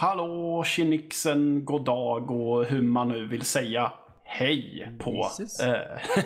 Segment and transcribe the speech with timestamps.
[0.00, 3.92] Hallå, tjenixen, god dag och hur man nu vill säga
[4.24, 5.28] hej på.
[5.62, 6.24] Eh,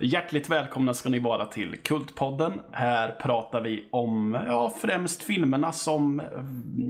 [0.00, 2.60] Hjärtligt välkomna ska ni vara till Kultpodden.
[2.72, 6.22] Här pratar vi om ja, främst filmerna som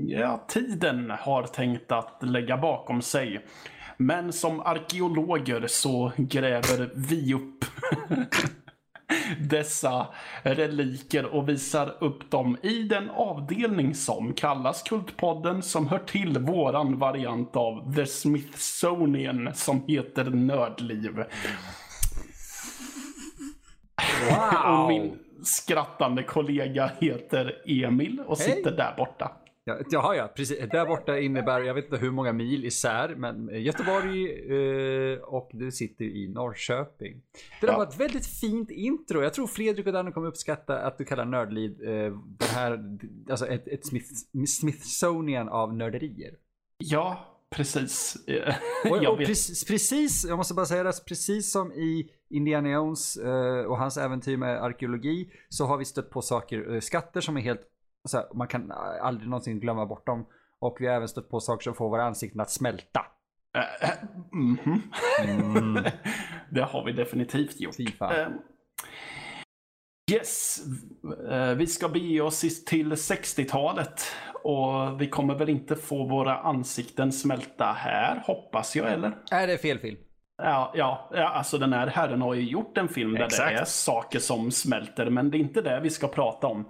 [0.07, 3.45] ja, tiden har tänkt att lägga bakom sig.
[3.97, 7.65] Men som arkeologer så gräver vi upp
[9.39, 10.07] dessa
[10.43, 16.99] reliker och visar upp dem i den avdelning som kallas Kultpodden som hör till våran
[16.99, 21.23] variant av The Smithsonian som heter Nördliv.
[24.29, 24.81] Wow!
[24.83, 28.47] och min skrattande kollega heter Emil och Hej.
[28.47, 29.31] sitter där borta.
[29.63, 30.59] Ja, jaha, ja, precis.
[30.71, 34.31] Där borta innebär, jag vet inte hur många mil isär, men Göteborg
[35.13, 37.21] eh, och du sitter i Norrköping.
[37.61, 37.77] Det där Ja.
[37.77, 39.21] var ett väldigt fint intro.
[39.21, 42.97] Jag tror Fredrik och Danne kommer uppskatta att du kallar Nördliv eh, det här,
[43.29, 44.07] alltså ett, ett Smith,
[44.47, 46.33] Smithsonian av nörderier.
[46.77, 48.15] Ja, precis.
[48.89, 53.63] Och, och precis, precis, jag måste bara säga det, precis som i Indiana Jones eh,
[53.65, 57.41] och hans äventyr med arkeologi så har vi stött på saker, eh, skatter som är
[57.41, 57.61] helt,
[58.09, 58.71] så här, man kan
[59.01, 60.25] aldrig någonsin glömma bort dem.
[60.59, 63.05] Och vi har även stött på saker som får våra ansikten att smälta.
[63.55, 63.95] Eh, eh,
[64.31, 64.81] mhm.
[65.27, 65.83] Mm.
[66.51, 67.79] Det har vi definitivt gjort.
[68.01, 68.27] Eh,
[70.11, 70.59] Yes,
[71.29, 74.01] eh, vi ska bege oss till 60-talet
[74.43, 79.17] och vi kommer väl inte få våra ansikten smälta här, hoppas jag, eller?
[79.31, 79.97] Är det fel film?
[80.43, 83.49] Ja, ja, ja, alltså den här herren har ju gjort en film där Exakt.
[83.49, 86.65] det är saker som smälter, men det är inte det vi ska prata om.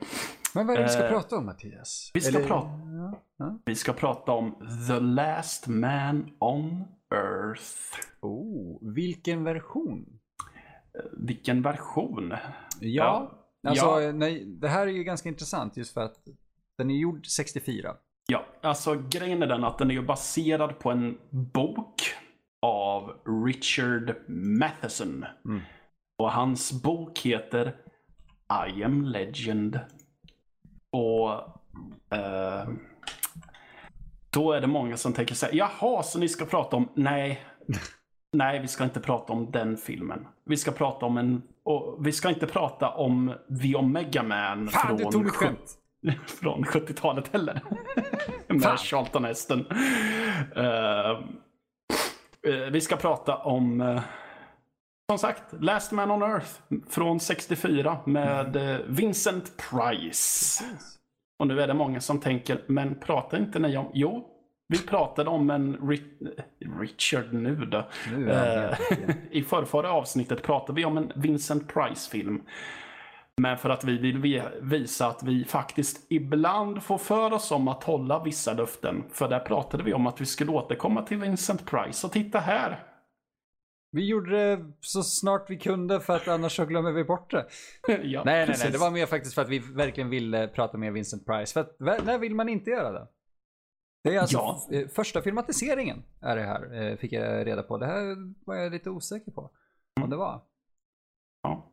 [0.56, 2.12] Men vad är det vi ska Eh, prata om Mattias?
[2.14, 3.60] vi ska Eller- prata- Ja, ja.
[3.66, 4.56] Vi ska prata om
[4.88, 6.84] The Last Man on
[7.16, 8.08] Earth.
[8.22, 10.06] Oh, vilken version?
[11.18, 12.30] Vilken version?
[12.80, 13.70] Ja, Ja.
[13.70, 14.12] alltså Ja.
[14.12, 16.16] Nej, det här är ju ganska intressant just för att
[16.78, 17.96] den är gjord 64.
[18.28, 21.18] Ja, alltså grejen är den att den är ju baserad på en
[21.54, 22.02] bok
[22.62, 23.12] av
[23.46, 24.16] Richard
[24.60, 25.26] Matheson.
[25.46, 25.62] Mm.
[26.18, 27.76] Och hans bok heter
[28.78, 29.80] I am legend.
[30.92, 31.32] Och
[32.18, 32.70] eh,
[34.30, 37.42] då är det många som tänker så här, jaha, så ni ska prata om, nej,
[38.34, 40.28] nej, vi ska inte prata om den filmen.
[40.46, 44.98] Vi ska prata om en, och vi ska inte prata om The Omega Man Fan,
[44.98, 45.78] du tog mitt skämt!
[46.28, 47.62] från 70-talet heller.
[48.48, 48.78] Med Fan.
[48.78, 49.66] Charlton Heston.
[50.56, 51.12] Eh,
[52.48, 54.02] eh, vi ska prata om, eh,
[55.12, 56.50] som sagt, Last Man on Earth
[56.90, 60.64] från 64 med eh, Vincent Price.
[61.40, 63.92] Och nu är det många som tänker, men pratar inte ni om...
[63.94, 64.28] Jo,
[64.68, 66.42] vi pratade om en Ri-
[66.80, 67.88] Richard nu då.
[68.18, 68.78] Nu Eh.
[69.32, 72.42] I förrförra avsnittet pratade vi om en Vincent Price-film.
[73.38, 77.68] Men för att vi vill vi- visa att vi faktiskt ibland får för oss om
[77.68, 79.04] att hålla vissa löften.
[79.12, 82.08] För där pratade vi om att vi skulle återkomma till Vincent Price.
[82.08, 82.80] Och titta här!
[83.92, 87.46] Vi gjorde det så snart vi kunde för att annars så glömmer vi bort det.
[87.88, 88.64] ja, Nej, nej, precis.
[88.64, 88.72] nej.
[88.74, 91.54] Det var mer faktiskt för att vi verkligen ville prata med Vincent Price.
[91.54, 93.08] För att när vill man inte göra det?
[94.04, 94.68] Det är alltså Ja.
[94.72, 97.78] eh, första filmatiseringen är det här, eh, fick jag reda på.
[97.78, 98.16] Det här
[98.46, 99.52] var jag lite osäker på.
[100.02, 100.42] Om det var.
[101.44, 101.72] Ja.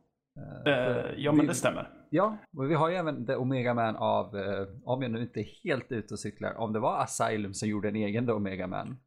[0.63, 1.89] För ja, men vi- det stämmer.
[2.09, 4.35] Ja, och vi har ju även The Omega Man av,
[4.83, 7.87] om jag nu inte är helt ute och cyklar, om det var Asylum som gjorde
[7.87, 8.99] en egen The Omega Man.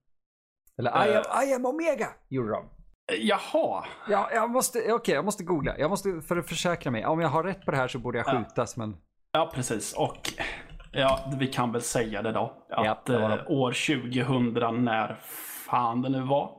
[0.79, 1.17] Eller I, Eh.
[1.19, 2.69] am, I am Omega gjorde de.
[3.17, 3.84] Jaha!
[4.09, 5.78] Ja, jag måste, okej, jag måste googla.
[5.78, 7.06] Jag måste, för att försäkra mig.
[7.06, 8.39] Om jag har rätt på det här så borde jag Ja.
[8.45, 8.97] skjutas, men...
[9.33, 9.93] Ja, precis.
[9.93, 10.19] Och
[10.93, 12.67] ja, vi kan väl säga det då.
[12.69, 13.45] Ja, Att det var eh, det.
[13.47, 13.73] år
[14.53, 15.15] 2000 när
[15.67, 16.50] fan det nu var.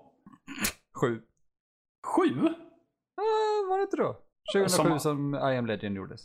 [1.02, 1.22] Sju.
[2.08, 2.48] Sju?
[3.18, 4.18] Ah, var det inte då?
[4.54, 6.22] 2007 Som- som, I am Legend gjordes.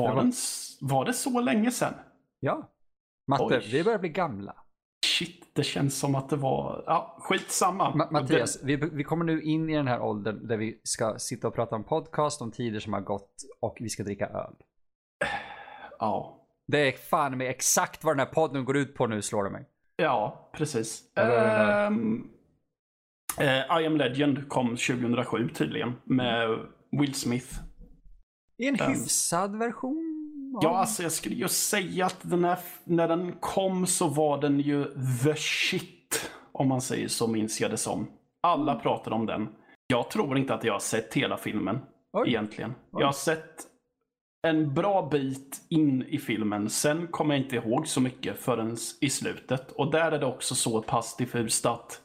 [0.00, 0.32] Var, Det var- Den,
[0.80, 1.94] var det så länge sedan?
[2.40, 2.68] Ja.
[3.30, 3.68] Matte, Oj.
[3.72, 4.54] vi börjar bli gamla.
[5.26, 6.84] Shit, det känns som att det var...
[6.86, 7.92] Ja, skitsamma.
[7.92, 11.48] Ma- Mattias, vi, vi kommer nu in i den här åldern där vi ska sitta
[11.48, 14.54] och prata om podcast, om tider som har gått och vi ska dricka öl.
[15.20, 15.26] Det,
[15.98, 16.38] ja.
[16.66, 19.50] Det är fan med exakt vad den här podden går ut på nu, slår det
[19.50, 19.64] mig.
[19.96, 21.12] ja, precis.
[21.14, 21.40] Det det.
[21.40, 22.24] Ehm,
[23.40, 26.58] eh, I am legend kom 2007 tydligen med
[27.00, 27.54] Will Smith.
[28.58, 28.84] I en Ja.
[28.88, 30.11] hyfsad version?
[30.60, 34.60] Ja, alltså jag skulle ju säga att den här, när den kom så var den
[34.60, 34.84] ju
[35.24, 36.30] the shit.
[36.52, 38.06] Om man säger så minns jag det som.
[38.42, 38.82] Alla Mm.
[38.82, 39.48] pratade om den.
[39.86, 41.78] Jag tror inte att jag har sett hela filmen.
[42.12, 42.28] Oj.
[42.28, 42.70] Egentligen.
[42.70, 43.00] Oj.
[43.00, 43.62] Jag har sett
[44.46, 46.70] en bra bit in i filmen.
[46.70, 49.72] Sen kommer jag inte ihåg så mycket förrän i slutet.
[49.72, 52.02] Och där är det också så pass diffust att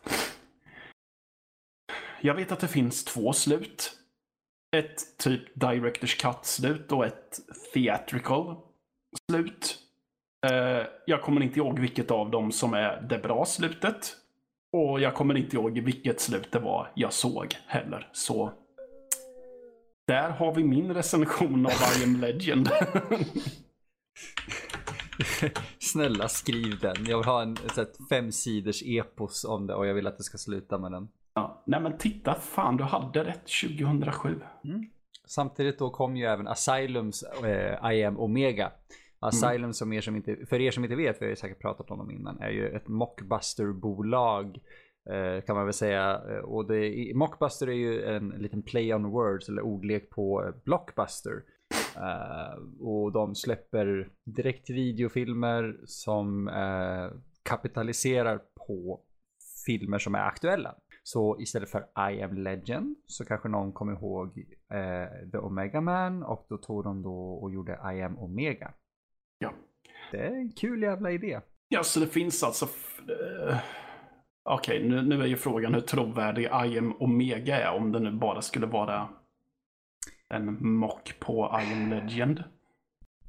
[2.22, 3.92] jag vet att det finns två slut.
[4.76, 7.40] Ett typ Directors Cut-slut och ett
[7.74, 8.56] Theatrical
[9.32, 9.78] slut.
[10.48, 14.16] Eh, jag kommer inte ihåg vilket av dem som är det bra slutet.
[14.72, 18.10] Och jag kommer inte ihåg vilket slut det var jag såg heller.
[18.14, 18.54] Så
[20.08, 22.70] där har vi min recension av I am Legend.
[25.80, 27.06] Snälla skriv den.
[27.06, 30.18] Jag vill ha en så här, fem sidors epos om det och jag vill att
[30.18, 31.64] det ska sluta med den ja.
[31.66, 33.48] Nej men titta, fan du hade rätt
[33.80, 34.42] 2007.
[34.64, 34.86] Mm.
[35.26, 38.72] Samtidigt då kom ju även Asylums eh, I am Omega.
[39.20, 41.92] Asylum som er som inte, för er som inte vet, vi har ju säkert pratat
[41.92, 44.60] om dem innan, är ju ett mockbusterbolag
[45.10, 46.22] Eh, kan man väl säga.
[46.30, 50.54] Eh, och det, Mockbuster är ju en liten play on words eller ordlek på eh,
[50.64, 51.44] Blockbuster.
[51.96, 59.02] Eh, och de släpper direkt videofilmer som eh, kapitaliserar på
[59.66, 60.76] filmer som är aktuella.
[61.08, 61.80] Så istället för
[62.12, 64.38] I am Legend så kanske någon kommer ihåg
[64.74, 68.74] eh, The Omega Man och då tog de då och gjorde I am Omega.
[69.40, 69.54] Ja.
[70.12, 71.40] Det är en kul jävla idé.
[71.68, 72.66] Ja, så det finns alltså...
[73.46, 73.58] eh,
[74.44, 78.12] Okej, nu, nu är ju frågan hur trovärdig I am Omega är om det nu
[78.12, 79.10] bara skulle vara
[80.30, 82.44] en mock på I am Legend.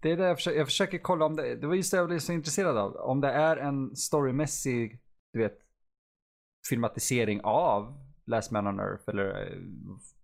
[0.02, 2.08] Det är det jag försöker, jag försöker kolla om det, det var just det jag
[2.08, 2.96] blev så intresserad av.
[2.96, 5.00] Om det är en storymässig,
[5.32, 5.67] du vet,
[6.68, 7.94] filmatisering av
[8.26, 9.58] Last Man on Earth eller eh,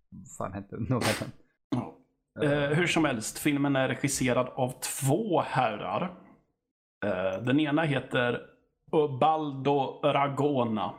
[0.09, 1.31] vad fan hette novellen?
[2.41, 6.15] Eh, hur som helst, filmen är regisserad av två herrar.
[7.05, 8.41] Eh, den ena heter
[8.91, 10.93] Ubaldo Ragona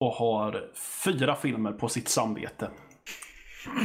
[0.00, 0.70] och har
[1.04, 2.70] fyra filmer på sitt samvete.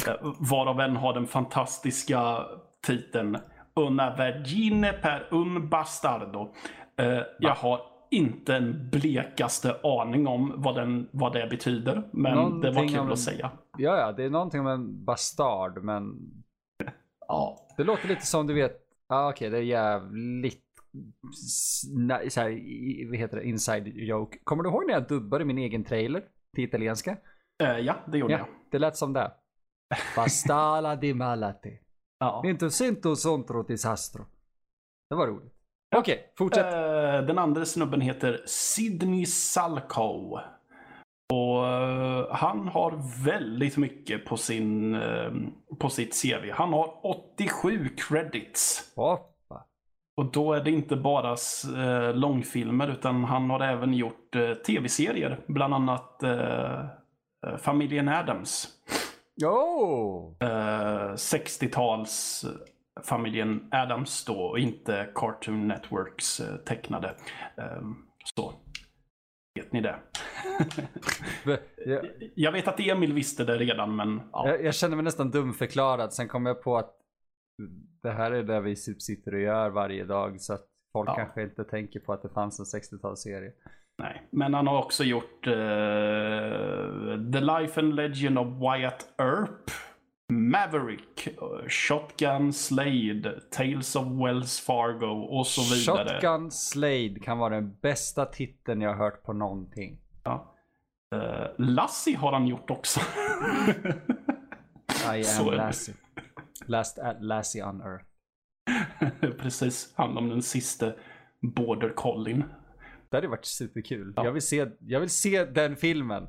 [0.08, 2.46] Eh, varav en har den fantastiska
[2.88, 3.38] titeln
[3.76, 6.54] Una vergine per un bastardo.
[7.00, 7.82] Eh, jag har
[8.12, 12.98] inte en blekaste aning om vad, den, vad det betyder, men det var Någonting kul
[13.06, 13.52] en- att säga.
[13.78, 16.16] Ja, ja, det är någonting om en bastard, men
[17.28, 17.68] Ja.
[17.78, 18.72] det låter lite som du vet,
[19.10, 20.64] ja ah, okej, det är jävligt
[22.30, 24.38] så här, vad heter det, inside joke.
[24.44, 26.24] Kommer du ihåg när jag dubbade min egen trailer
[26.56, 27.18] till italienska?
[27.64, 28.48] Eh, ja, det gjorde Ja, jag.
[28.72, 29.32] det lät som det.
[30.16, 31.70] Bastala di malate.
[32.20, 32.42] Ja.
[32.46, 34.26] Inte sento sontro disastro.
[35.10, 35.54] Det var roligt.
[35.96, 36.74] Okej, fortsätt.
[36.74, 40.40] Eh, den andra snubben heter Sidney Salkow.
[41.34, 45.32] Och eh, han har väldigt mycket på, sin, eh,
[45.80, 46.52] på sitt CV.
[46.52, 48.94] Han har 87 credits.
[48.96, 49.64] Hoppa.
[50.18, 51.36] Och då är det inte bara
[51.78, 55.40] eh, långfilmer utan han har även gjort eh, tv-serier.
[55.48, 56.86] Bland annat eh,
[57.58, 58.68] Familjen Adams.
[59.36, 60.36] Jo!
[60.40, 60.48] Eh,
[61.14, 62.46] 60-tals
[63.04, 67.16] familjen Adams då och inte Cartoon Networks eh, tecknade.
[67.58, 67.82] Eh,
[68.36, 68.54] så
[69.56, 69.96] vet ni det.
[72.36, 74.48] Jag, vet att Emil visste det redan men ja.
[74.48, 76.14] jag, jag kände mig nästan dumförklarad.
[76.14, 76.94] Sen kom jag på att
[78.04, 80.42] det här är det vi typ sitter och gör varje dag.
[80.42, 81.16] Så att folk Ja.
[81.16, 83.52] kanske inte tänker på att det fanns en 60-talsserie.
[83.98, 84.28] Nej.
[84.32, 85.54] Men han har också gjort eh,
[87.34, 89.72] The Life and Legend of Wyatt Earp.
[90.30, 91.28] Maverick,
[91.68, 96.10] Shotgun Slade, Tales of Wells Fargo och så vidare.
[96.22, 100.00] Shotgun Slade kan vara den bästa titeln jag har hört på någonting.
[100.24, 100.56] Ja.
[101.16, 103.00] Eh, Lassie har han gjort också.
[105.16, 105.46] I am.
[105.54, 105.94] Lassie.
[106.66, 108.06] Last uh, Lassie on Earth.
[109.42, 110.94] Precis, handlar om den sista
[111.42, 112.44] border collin.
[113.10, 114.14] Det hade varit superkul.
[114.16, 116.28] Jag, vill se, jag vill se den filmen.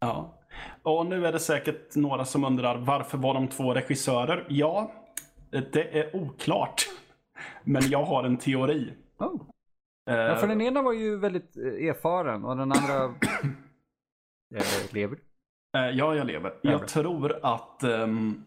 [0.00, 0.41] Ja.
[0.82, 4.46] Och nu är det säkert några som undrar varför var de två regissörer?
[4.48, 4.92] Ja,
[5.50, 6.82] det är oklart.
[7.64, 8.92] Men jag har en teori.
[9.18, 9.42] Oh.
[10.10, 13.04] Eh, Ja, för den ena var ju väldigt eh, erfaren och den andra
[14.54, 14.62] eh,
[14.94, 15.18] lever.
[15.76, 16.50] Eh, Ja, jag lever.
[16.62, 16.88] Ja, Jag bra.
[16.88, 18.44] tror att, ehm,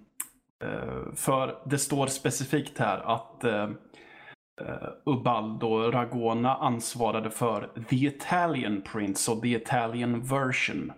[0.63, 3.43] eh, för det står specifikt här att
[5.05, 10.91] Ubaldo Ragona ansvarade för The Italian Prince och The Italian Version.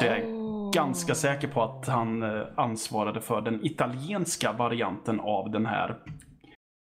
[0.00, 5.50] Det är jag ganska säker på att han eh, ansvarade för den italienska varianten av
[5.50, 5.98] den här.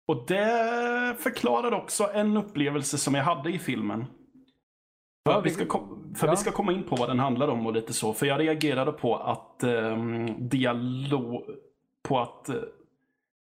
[0.07, 4.05] Och det förklarar också en upplevelse som jag hade i filmen.
[5.25, 6.31] För, Ja, vi, ska kom, för ja.
[6.31, 8.13] vi ska komma in på vad den handlar om och lite så.
[8.13, 11.43] För jag reagerade på att um, dialog...
[12.07, 12.55] På att eh,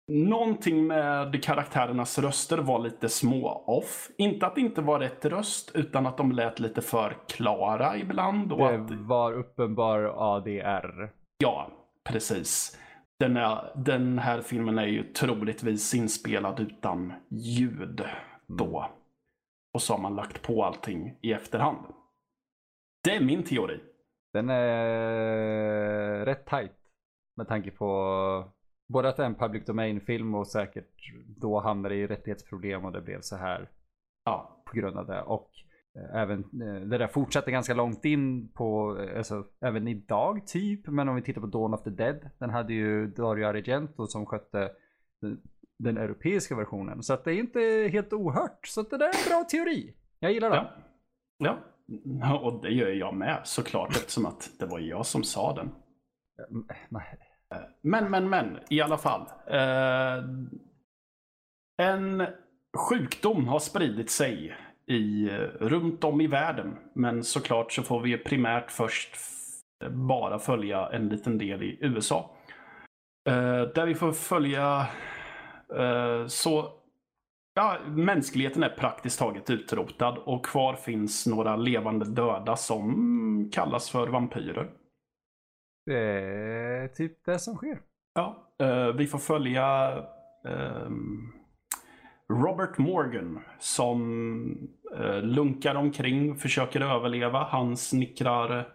[0.07, 4.09] någonting med karaktärernas röster var lite små off.
[4.17, 8.51] Inte att det inte var rätt röst, utan att de lät lite för klara ibland.
[8.51, 11.11] Och Det att, var uppenbar ADR.
[11.37, 11.71] Ja,
[12.03, 12.79] precis.
[13.19, 18.05] Den, är, den här filmen är ju troligtvis inspelad utan ljud
[18.47, 18.89] då.
[19.73, 21.85] Och så har man lagt på allting i efterhand.
[23.03, 23.79] Det är min teori.
[24.33, 26.71] Den är rätt tight.
[27.37, 28.51] Med tanke på
[28.87, 33.01] både att det är en public domain-film och säkert då hamnade i rättighetsproblem och det
[33.01, 33.69] blev så här
[34.27, 35.21] Ja, på grund av det.
[35.21, 35.51] Och
[35.95, 40.87] eh, även eh, det där fortsatte ganska långt in på, eh, alltså även idag typ.
[40.87, 42.29] Men om vi tittar på Dawn of the Dead.
[42.39, 44.71] Den hade ju Dario Argento som skötte
[45.21, 45.41] den,
[45.79, 47.03] den europeiska versionen.
[47.03, 48.67] Så att det är inte helt ohört.
[48.67, 49.93] Så att det där är en bra teori.
[50.19, 50.71] Jag gillar det.
[51.37, 51.57] ja.
[52.21, 52.39] ja.
[52.39, 55.69] Och det gör jag med såklart eftersom att det var jag som sa den.
[56.89, 57.26] Nej.
[57.81, 59.21] Men, men, men, i alla fall.
[59.47, 60.23] Eh,
[61.81, 62.27] en
[62.77, 66.77] sjukdom har spridit sig i, eh, runt om i världen.
[66.93, 69.17] Men såklart så får vi primärt först
[69.89, 72.35] bara följa en liten del i USA.
[73.29, 74.87] Eh, där vi får följa
[75.75, 76.77] eh, så
[77.57, 84.07] Ja, mänskligheten är praktiskt taget utrotad och kvar finns några levande döda som kallas för
[84.07, 84.69] vampyrer.
[85.87, 87.79] Det är typ det som sker.
[88.13, 89.91] Ja, eh, vi får följa
[90.47, 91.33] ehm,
[92.33, 97.43] Robert Morgan som eh, lunkar omkring, försöker överleva.
[97.43, 98.67] Han snickrar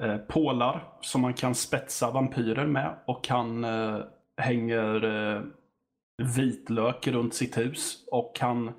[0.00, 3.66] eh, pålar som man kan spetsa vampyrer med och han
[4.40, 5.42] hänger
[6.36, 8.04] vitlök runt sitt hus.
[8.12, 8.72] Och han,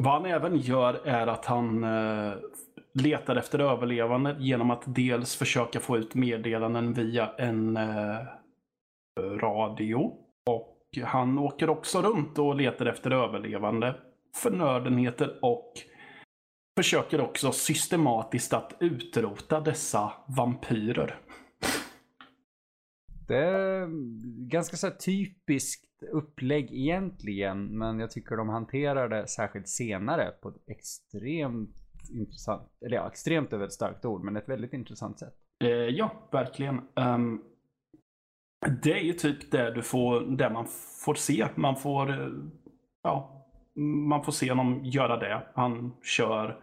[0.00, 1.84] vad han även gör är att han
[2.98, 8.18] letar efter överlevande genom att dels försöka få ut meddelanden via en eh,
[9.20, 10.12] radio.
[10.46, 13.96] Och han åker också runt och letar efter överlevande
[14.42, 15.72] förnödenheter och
[16.78, 21.20] försöker också systematiskt att utrota dessa vampyrer.
[23.28, 23.88] Det är
[24.48, 27.78] ganska så här typiskt upplägg egentligen.
[27.78, 31.77] Men jag tycker de hanterar det särskilt senare på ett extremt
[32.10, 35.34] intressant, eller ja, extremt är väl ett starkt ord, men ett väldigt intressant sätt.
[35.64, 36.80] Eh, ja, verkligen.
[36.94, 37.42] Um,
[38.82, 40.66] det är ju typ det du får, det man
[41.04, 41.46] får se.
[41.54, 42.28] Man får, eh,
[43.02, 43.46] ja,
[44.08, 45.42] man får se honom göra det.
[45.54, 46.60] Han kör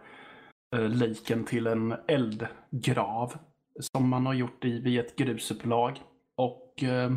[0.76, 3.32] eh, liken till en eldgrav
[3.80, 6.00] som man har gjort i vid ett grusupplag.
[6.36, 7.12] Och eh,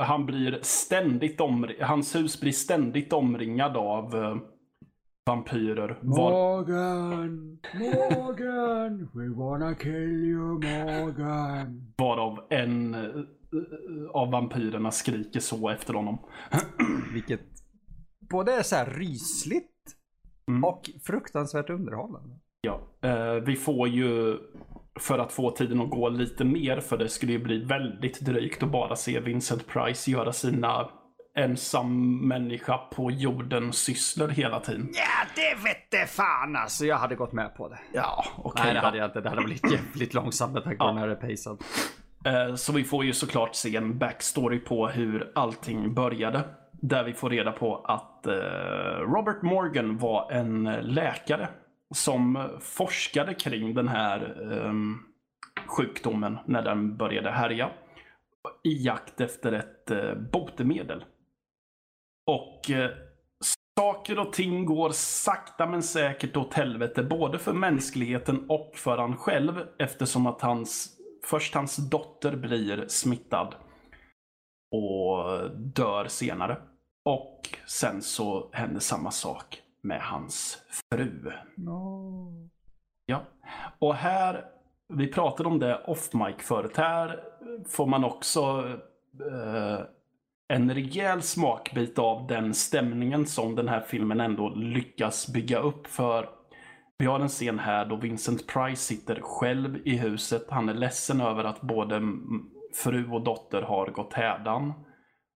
[0.00, 4.36] han blir ständigt omri- hans hus blir ständigt omringad av eh,
[5.26, 5.98] vampyrer.
[6.02, 11.92] Morgan, Morgan, we wanna kill you Morgan.
[11.98, 13.10] Varav en eh,
[14.12, 16.18] av vampyrerna skriker så efter honom.
[17.12, 17.40] Vilket
[18.30, 19.70] både är så här rysligt
[20.48, 20.64] Mm.
[20.64, 22.34] och fruktansvärt underhållande.
[22.60, 24.38] Ja, eh, vi får ju
[25.00, 28.62] för att få tiden att gå lite mer, för det skulle ju bli väldigt drygt
[28.62, 30.90] att bara se Vincent Price göra sina
[31.36, 34.88] ensam människa på jorden sysslor hela tiden.
[34.94, 36.84] Ja, det vette fan alltså.
[36.86, 37.78] Jag hade gått med på det.
[37.92, 38.86] Ja, okej Nej, det då.
[38.86, 39.20] hade jag inte.
[39.20, 41.18] Det hade blivit jävligt långsamt med tanke på den här.
[42.48, 46.42] Eh, Så vi får ju såklart se en backstory på hur allting började.
[46.72, 48.34] Där vi får reda på att eh,
[49.00, 51.48] Robert Morgan var en läkare
[51.94, 54.36] som forskade kring den här
[54.66, 54.98] ehm,
[55.66, 57.70] sjukdomen när den började härja.
[58.64, 61.04] I jakt efter ett eh, botemedel.
[62.26, 62.90] Och eh,
[63.78, 67.02] saker och ting går sakta men säkert åt helvete.
[67.02, 69.68] Både för mänskligheten och för han själv.
[69.78, 73.54] Eftersom att hans, först hans dotter blir smittad.
[74.70, 76.56] Och dör senare.
[77.04, 80.58] Och sen så händer samma sak med hans
[80.90, 81.32] fru.
[81.56, 82.50] No.
[83.06, 83.22] Ja,
[83.78, 84.44] och här,
[84.88, 86.76] vi pratade om det off mic förut.
[86.76, 87.24] Här
[87.68, 88.40] får man också
[89.30, 89.80] eh,
[90.48, 95.86] en rejäl smakbit av den stämningen som den här filmen ändå lyckas bygga upp.
[95.86, 96.28] För
[96.98, 100.46] vi har en scen här då Vincent Price sitter själv i huset.
[100.50, 102.02] Han är ledsen över att både
[102.84, 104.72] fru och dotter har gått hädan.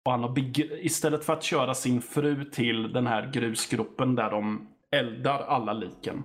[0.04, 0.38] Och han har
[0.84, 6.22] istället för att köra sin fru till den här grusgropen där de eldar alla liken.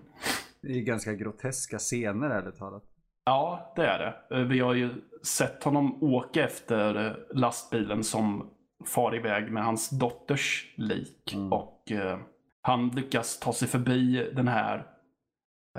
[0.62, 2.84] Det är ganska groteska scener ärligt talat.
[3.26, 4.36] Ja, det är det.
[4.36, 4.90] Eh, Vi har ju
[5.24, 8.50] sett honom åka efter eh, lastbilen som
[8.86, 11.34] far iväg med hans dotters lik.
[11.34, 11.54] Mm.
[11.54, 12.20] Och eh,
[12.62, 14.88] han lyckas ta sig förbi den här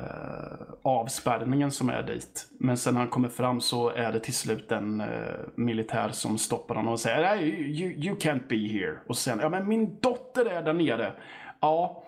[0.01, 2.49] eh, avspärrningen som är dit.
[2.61, 6.39] Men sen när han kommer fram så är det till slut en eh, militär som
[6.39, 7.49] stoppar honom och säger Nej,
[7.81, 8.99] you, you can't be here.
[9.09, 11.13] Och sen, ja men min dotter är där nere.
[11.61, 12.05] Ja,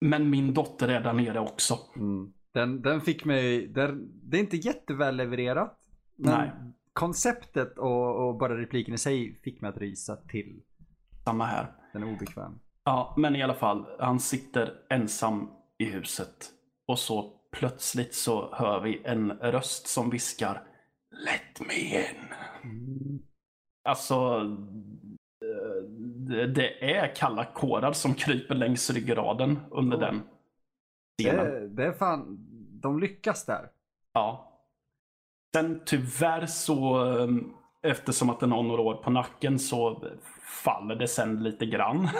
[0.00, 1.78] men min dotter är där nere också.
[1.96, 2.32] Mm.
[2.52, 5.78] Den, den fick mig, den, det är inte jätteväl levererat.
[6.16, 6.50] Nej.
[6.94, 10.62] Konceptet och, och bara repliken i sig fick mig att rysa till.
[11.24, 11.72] Samma här.
[11.92, 12.60] Den är obekväm.
[12.84, 13.86] Ja, men i alla fall.
[13.98, 16.50] Han sitter ensam i huset.
[16.86, 20.62] Och så plötsligt så hör vi en röst som viskar
[21.10, 22.34] Let me in.
[22.62, 23.22] Mm.
[23.88, 24.40] Alltså,
[26.54, 30.00] det, är kalla kårar som kryper längs ryggraden under Oh.
[30.00, 30.22] den
[31.22, 31.44] scenen.
[31.46, 32.38] Det, det är fan,
[32.80, 33.68] de lyckas där.
[34.12, 34.53] Ja.
[35.54, 37.28] Sen tyvärr så, eh,
[37.82, 40.02] eftersom att den har några år på nacken så
[40.64, 42.08] faller det sen lite grann.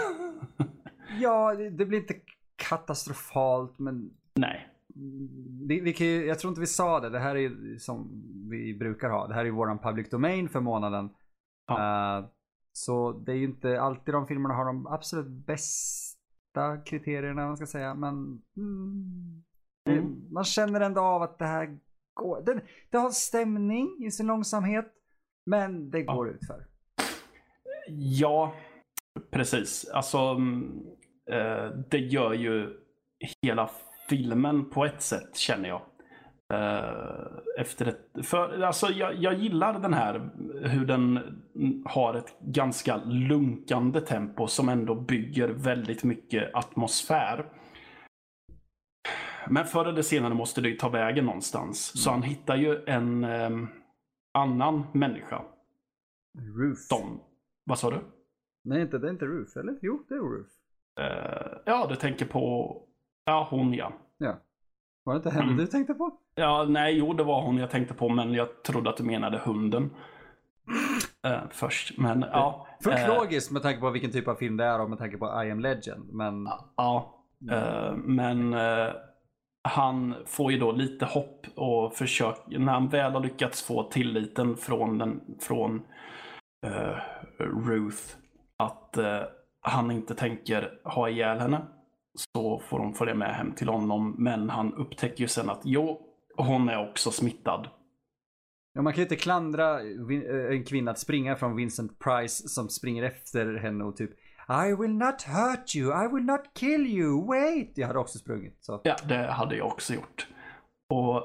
[1.20, 2.14] Ja, det, det blir inte
[2.56, 4.68] katastrofalt men Nej.
[5.68, 8.74] vi, vi kan ju, jag tror inte vi sa det, det här är som vi
[8.74, 9.26] brukar ha.
[9.26, 11.04] Det här är våran public domain för månaden.
[11.70, 12.26] Eh,
[12.72, 17.66] så det är ju inte alltid de filmerna har de absolut bästa kriterierna, man ska
[17.66, 17.94] säga.
[17.94, 19.42] Men mm,
[19.84, 20.32] det, Mm.
[20.32, 21.78] man känner ändå av att det här
[22.14, 22.42] går.
[22.42, 24.86] Det, det har stämning i sin långsamhet.
[25.46, 26.66] Men det går utför.
[27.88, 28.54] Ja,
[29.30, 29.90] precis.
[29.94, 30.82] Alltså, mm,
[31.30, 32.70] eh, det gör ju
[33.42, 33.70] hela
[34.08, 35.82] filmen på ett sätt, känner jag.
[36.52, 37.26] Eh,
[37.58, 40.30] efter ett, för, alltså, jag, jag gillar den här,
[40.62, 41.20] hur den
[41.84, 47.46] har ett ganska lunkande tempo som ändå bygger väldigt mycket atmosfär.
[49.48, 52.02] Men förr eller senare måste det ju ta vägen någonstans.
[52.02, 53.50] Så han hittar ju en eh,
[54.34, 55.42] annan människa.
[56.58, 56.78] Roof.
[56.78, 57.20] Som,
[57.64, 57.96] vad sa du?
[58.64, 59.78] Nej, inte, det är inte Roof, eller?
[59.82, 60.46] Jo, det är Roof.
[61.00, 62.76] Eh, ja, du tänker på...
[63.24, 63.92] Ja, hon ja.
[64.18, 64.36] Ja.
[65.04, 65.56] Var det inte henne Mm.
[65.56, 66.10] du tänkte på?
[66.34, 69.38] Ja, nej, jo, det var hon jag tänkte på, men jag trodde att du menade
[69.38, 69.90] hunden.
[71.26, 72.66] Eh, först, men ja.
[72.82, 75.16] Fullt eh, logiskt med tanke på vilken typ av film det är och med tanke
[75.18, 76.12] på I am legend.
[76.12, 77.14] Men Ja,
[77.50, 78.54] eh, men
[79.68, 84.56] han får ju då lite hopp och försöker, när han väl har lyckats få tilliten
[84.56, 85.82] från, den, från
[86.66, 86.96] uh,
[87.38, 88.16] Ruth
[88.58, 89.20] att uh,
[89.60, 91.60] han inte tänker ha ihjäl henne
[92.34, 94.14] så får de följa med hem till honom.
[94.18, 96.00] Men han upptäcker ju sen att jo,
[96.36, 97.68] hon är också smittad.
[98.74, 102.68] ja, man kan ju inte klandra eh, en kvinna att springa från Vincent Price som
[102.68, 104.10] springer efter henne och typ
[104.48, 107.78] i will not hurt you, I will not kill you, wait!
[107.78, 108.56] Jag hade också sprungit.
[108.60, 108.80] Så.
[108.84, 110.28] Ja, det hade jag också gjort.
[110.88, 111.22] Och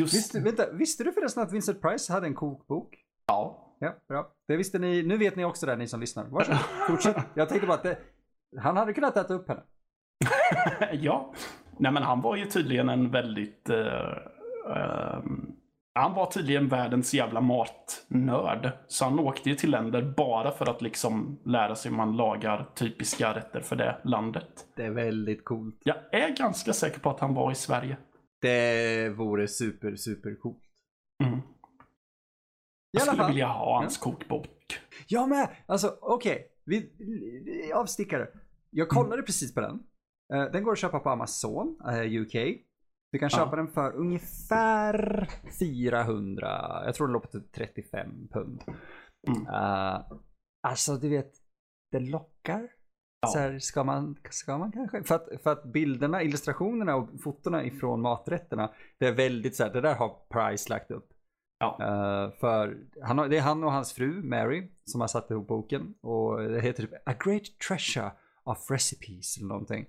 [0.00, 0.14] just...
[0.14, 2.96] Visste, vänta, visste du förresten att Vincent Price hade en kokbok?
[3.26, 4.32] Ja, Ja, bra.
[4.48, 5.02] Det visste ni.
[5.02, 6.24] Nu vet ni också det, ni som lyssnar.
[6.24, 7.16] Varsågod, fortsätt.
[7.34, 7.98] Jag tänkte bara att det,
[8.58, 9.62] han hade kunnat äta upp henne.
[10.92, 11.34] ja.
[11.78, 13.70] Nej men han var ju tydligen en väldigt...
[13.70, 14.16] eh,
[14.76, 15.52] ehm,
[15.94, 18.70] han var tydligen världens jävla matnörd.
[18.86, 22.70] Så han åkte ju till länder bara för att liksom lära sig hur man lagar
[22.74, 24.66] typiska rätter för det landet.
[24.76, 25.80] Det är väldigt coolt.
[25.84, 27.96] Jag är ganska säker på att han var i Sverige.
[28.40, 30.62] Det vore super, super coolt.
[31.24, 31.40] Mm.
[32.90, 33.30] Jag skulle fall.
[33.30, 34.80] vilja ha hans kokbok.
[35.06, 35.48] Jag med!
[35.66, 36.92] Alltså okej, vi,
[37.44, 38.28] vi avstickare.
[38.70, 39.82] Jag kollade precis på den.
[40.34, 42.34] Eh, Den går att köpa på Amazon, eh, UK.
[43.14, 43.38] Du kan Ja.
[43.38, 48.62] köpa den för ungefär 400, jag tror den låg på typ 35 pund.
[49.28, 49.46] Mm.
[49.46, 50.00] Eh,
[50.62, 51.32] alltså du vet,
[51.92, 52.68] det lockar.
[53.20, 53.28] Ja.
[53.28, 55.02] Så här, ska, man, ska man kanske?
[55.02, 59.72] För att, för att bilderna, illustrationerna och fotona ifrån maträtterna, det är väldigt så här,
[59.72, 61.08] det där har Price lagt upp.
[61.58, 61.78] Ja.
[61.80, 65.94] Eh, för han det är han och hans fru Mary som har satt ihop boken.
[66.00, 68.10] Och det heter typ A Great Treasure
[68.44, 69.86] of Recipes eller någonting.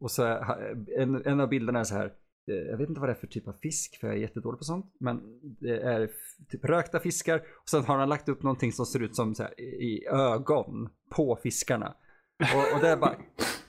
[0.00, 2.12] Och så är- en, en av bilderna är så här.
[2.52, 4.64] Jag vet inte vad det är för typ av fisk för jag är jättedålig på
[4.64, 4.94] sånt.
[5.00, 5.20] Men
[5.60, 6.10] det är
[6.48, 7.36] typ rökta fiskar.
[7.62, 10.88] Och sen har han lagt upp någonting som ser ut som så här, i ögon
[11.10, 11.94] på fiskarna.
[12.54, 13.16] Och, och det är bara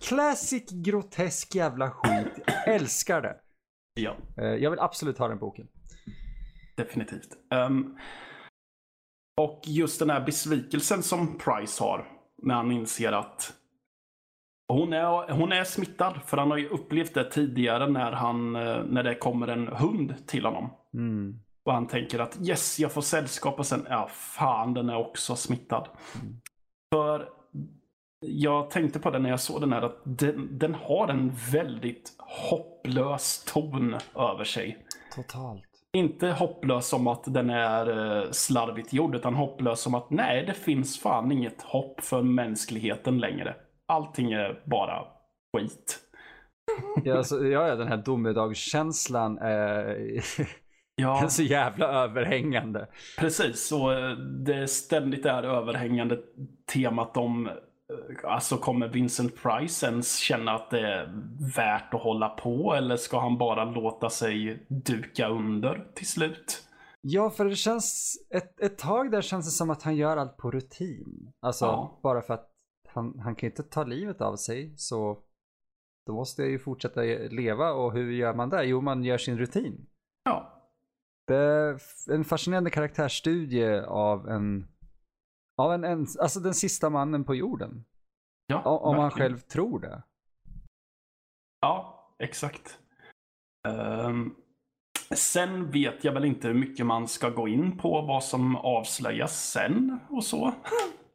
[0.01, 2.43] classic grotesk jävla skit.
[2.45, 3.35] Jag älskar det.
[3.93, 4.17] Ja.
[4.37, 5.67] Eh, Jag vill absolut ha den boken.
[6.77, 7.29] Definitivt.
[7.51, 7.97] Ehm,
[9.37, 12.07] och just den här besvikelsen som Price har
[12.43, 13.53] när han inser att
[14.73, 16.19] hon är, hon är smittad.
[16.25, 20.27] För han har ju upplevt det tidigare när, han, eh, när det kommer en hund
[20.27, 20.69] till honom.
[20.93, 21.39] Mm.
[21.65, 25.35] Och han tänker att yes, jag får sällskap och sen, ja fan den är också
[25.35, 25.87] smittad.
[26.93, 27.29] För
[28.25, 32.13] jag tänkte på det när jag såg den här att den, den har en väldigt
[32.17, 34.85] hopplös ton över sig.
[35.15, 35.63] Totalt.
[35.93, 40.53] Inte hopplös som att den är eh, slarvigt gjord, utan hopplös som att nej, det
[40.53, 43.55] finns fan inget hopp för mänskligheten längre.
[43.91, 45.05] Allting är bara
[45.57, 45.99] skit.
[47.03, 49.97] Ja, alltså, ja, den här domedagskänslan är,
[50.95, 52.87] Ja, är så jävla överhängande.
[53.19, 53.71] precis.
[53.71, 56.19] Och eh, det ständigt är överhängande
[56.73, 57.53] temat om eh,
[58.23, 61.13] Alltså kommer Vincent Price ens känna att det är
[61.55, 66.63] värt att hålla på eller ska han bara låta sig duka under till slut?
[67.01, 70.37] Ja, för det känns, ett, ett tag där känns det som att han gör allt
[70.37, 71.31] på rutin.
[71.41, 71.99] Alltså, Ja.
[72.03, 72.47] bara för att
[72.93, 75.23] han, han kan ju inte ta livet av sig, så
[76.05, 78.63] då måste jag ju fortsätta leva och hur gör man det?
[78.63, 79.87] Jo, man gör sin rutin.
[80.23, 80.63] Ja,
[81.27, 81.79] Det är
[82.11, 84.67] en fascinerande karaktärsstudie av en,
[85.57, 87.85] av en, en, alltså den sista mannen på jorden.
[88.47, 89.29] Ja, Om man verkligen.
[89.31, 90.03] själv tror det.
[91.61, 92.79] Ja, exakt.
[93.67, 94.35] Ehm,
[95.15, 99.49] sen vet jag väl inte hur mycket man ska gå in på vad som avslöjas
[99.51, 100.53] sen och så.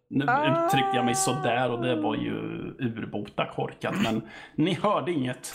[0.09, 0.66] Nu Ah.
[0.66, 2.33] uttryckte jag mig sådär och det var ju
[2.79, 4.23] urbota korkat, men
[4.55, 5.53] ni hörde inget.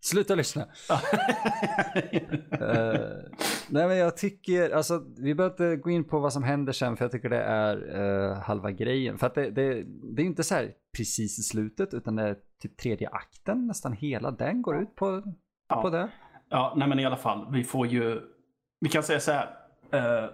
[0.00, 0.64] Sluta lyssna.
[2.50, 3.00] Eh,
[3.68, 6.96] nej men jag tycker, alltså vi behöver inte gå in på vad som händer sen
[6.96, 8.00] för jag tycker det är
[8.30, 9.18] eh, halva grejen.
[9.18, 12.22] För att det, det, det är ju inte så här precis i slutet utan det
[12.22, 15.22] är typ tredje akten, nästan hela den går ut på,
[15.68, 15.82] Ja.
[15.82, 16.08] på det.
[16.48, 18.20] Ja, nej men i alla fall, vi får ju...
[18.80, 19.46] Vi kan säga så här.
[19.92, 20.30] Eh,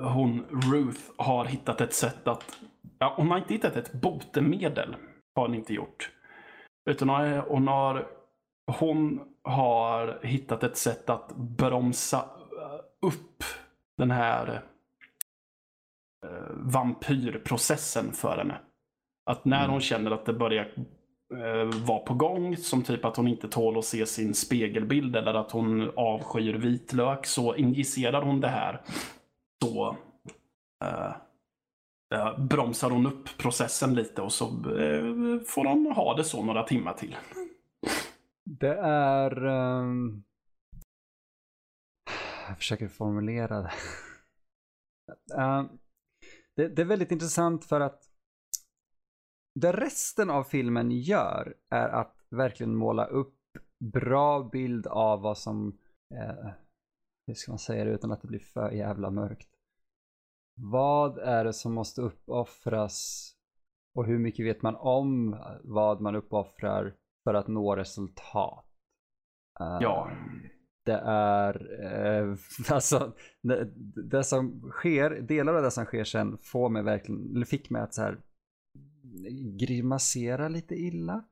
[0.00, 2.58] hon, Ruth, har hittat ett sätt att...
[2.98, 4.96] Ja, hon har inte hittat ett botemedel.
[5.34, 6.10] Har hon inte gjort.
[6.90, 7.08] Utan
[7.48, 8.06] hon har,
[8.66, 13.44] hon har, hittat ett sätt att bromsa eh, upp
[13.98, 14.62] den här
[16.26, 18.58] eh, vampyrprocessen för henne.
[19.30, 20.74] Att när hon känner att det börjar
[21.34, 25.34] eh, vara på gång, som typ att hon inte tål att se sin spegelbild eller
[25.34, 28.80] att hon avskyr vitlök, så injicerar hon det här.
[29.62, 29.96] Så
[30.84, 31.14] eh,
[32.14, 34.44] eh, bromsar hon upp processen lite och så
[34.78, 37.16] eh, får hon ha det så några timmar till.
[38.44, 39.44] Det är...
[39.44, 40.22] ehm,
[42.48, 43.72] jag försöker formulera det.
[45.38, 45.68] Ehm,
[46.56, 46.68] det.
[46.68, 48.02] Det är väldigt intressant för att
[49.60, 53.38] det resten av filmen gör är att verkligen måla upp
[53.92, 55.78] bra bild av vad som,
[56.14, 56.50] eh,
[57.26, 59.51] hur ska man säga det utan att det blir för jävla mörkt.
[60.54, 63.28] Vad är det som måste uppoffras
[63.94, 68.64] och hur mycket vet man om vad man uppoffrar för att nå resultat?
[69.60, 70.10] Eh, Ja.
[70.84, 72.36] Det är, eh,
[72.70, 73.72] alltså, det,
[74.10, 77.82] det som sker, delar av det som sker sen får mig verkligen, eller fick mig
[77.82, 78.20] att så här
[79.58, 81.24] grimasera lite illa.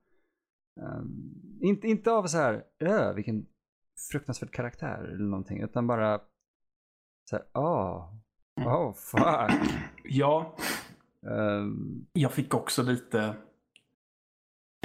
[0.80, 3.46] Um, inte, inte av så här, öh, vilken
[4.11, 6.20] fruktansvärd karaktär eller någonting, utan bara
[7.30, 8.14] så här, åh,
[8.66, 9.70] oh, fuck.
[10.04, 10.56] Ja,
[11.26, 13.34] Ehm, jag fick också lite...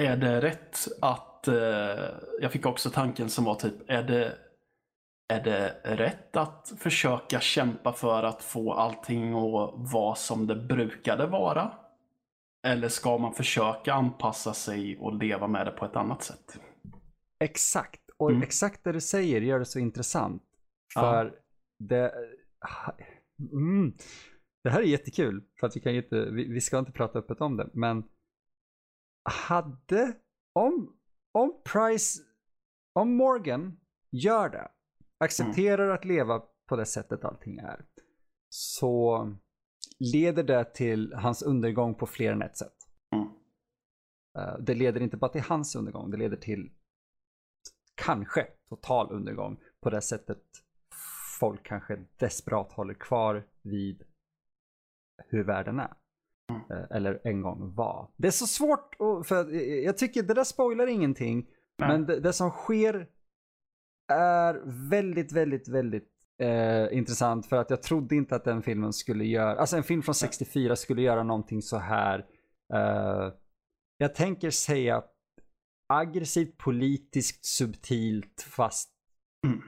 [0.02, 1.48] Är det rätt att...
[1.48, 4.38] Eh, jag fick också tanken som var typ, är det,
[5.28, 11.26] är det rätt att försöka kämpa för att få allting att vara som det brukade
[11.26, 11.72] vara?
[12.66, 16.60] Eller ska man försöka anpassa sig och leva med det på ett annat sätt?
[17.40, 18.42] Exakt, och Mm.
[18.42, 20.42] exakt det du säger gör det så intressant.
[20.94, 21.00] Ja.
[21.00, 21.34] För
[21.78, 22.12] det...
[23.38, 23.92] Mm,
[24.62, 27.18] det här är jättekul, för att vi kan ju inte, vi, vi ska inte prata
[27.18, 28.04] öppet om det, men
[29.22, 30.16] hade,
[30.52, 30.96] om,
[31.32, 32.22] om Price,
[32.92, 34.68] om Morgan gör det,
[35.18, 37.84] accepterar att leva på det sättet allting är,
[38.48, 39.36] så
[39.98, 42.76] leder det till hans undergång på fler än ett sätt.
[43.12, 43.28] Mm.
[44.64, 46.70] Det leder inte bara till hans undergång, det leder till
[47.94, 50.42] kanske total undergång på det sättet
[51.40, 54.02] folk kanske desperat håller kvar vid
[55.28, 55.94] hur världen är.
[56.50, 56.62] Mm.
[56.70, 58.10] Eh, Eller en gång var.
[58.16, 61.46] Det är så svårt, för eh, jag tycker det där spoilar ingenting.
[61.78, 61.88] Nej.
[61.88, 63.08] Men det, det som sker
[64.12, 66.10] är väldigt, väldigt, väldigt
[66.42, 70.02] eh, intressant för att jag trodde inte att den filmen skulle göra, alltså en film
[70.02, 72.26] från 64 skulle göra någonting så här.
[72.74, 73.32] Eh,
[73.98, 75.04] jag tänker säga
[75.92, 78.92] aggressivt, politiskt, subtilt fast
[79.46, 79.62] Mm.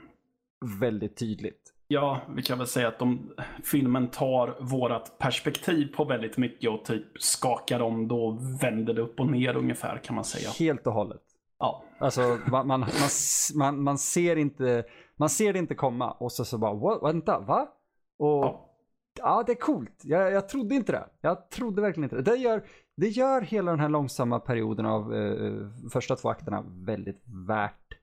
[0.80, 1.74] Väldigt tydligt.
[1.90, 3.32] Ja, vi kan väl säga att de,
[3.64, 9.02] filmen tar vårat perspektiv på väldigt mycket och typ skakar om då och vänder det
[9.02, 10.50] upp och ner ungefär kan man säga.
[10.58, 11.22] Helt och hållet.
[11.58, 12.88] Ja, Alltså man, man, man,
[13.54, 14.84] man, man ser inte,
[15.16, 17.02] man ser det inte komma och så, så bara, "What?
[17.02, 17.68] vänta, va?
[18.18, 18.68] Och ja.
[19.18, 20.00] ja, det är coolt.
[20.04, 21.06] Jag, jag trodde inte det.
[21.20, 22.22] Jag trodde verkligen inte det.
[22.22, 22.62] Det gör,
[22.96, 25.52] det gör hela den här långsamma perioden av eh,
[25.92, 27.97] första två akterna väldigt värt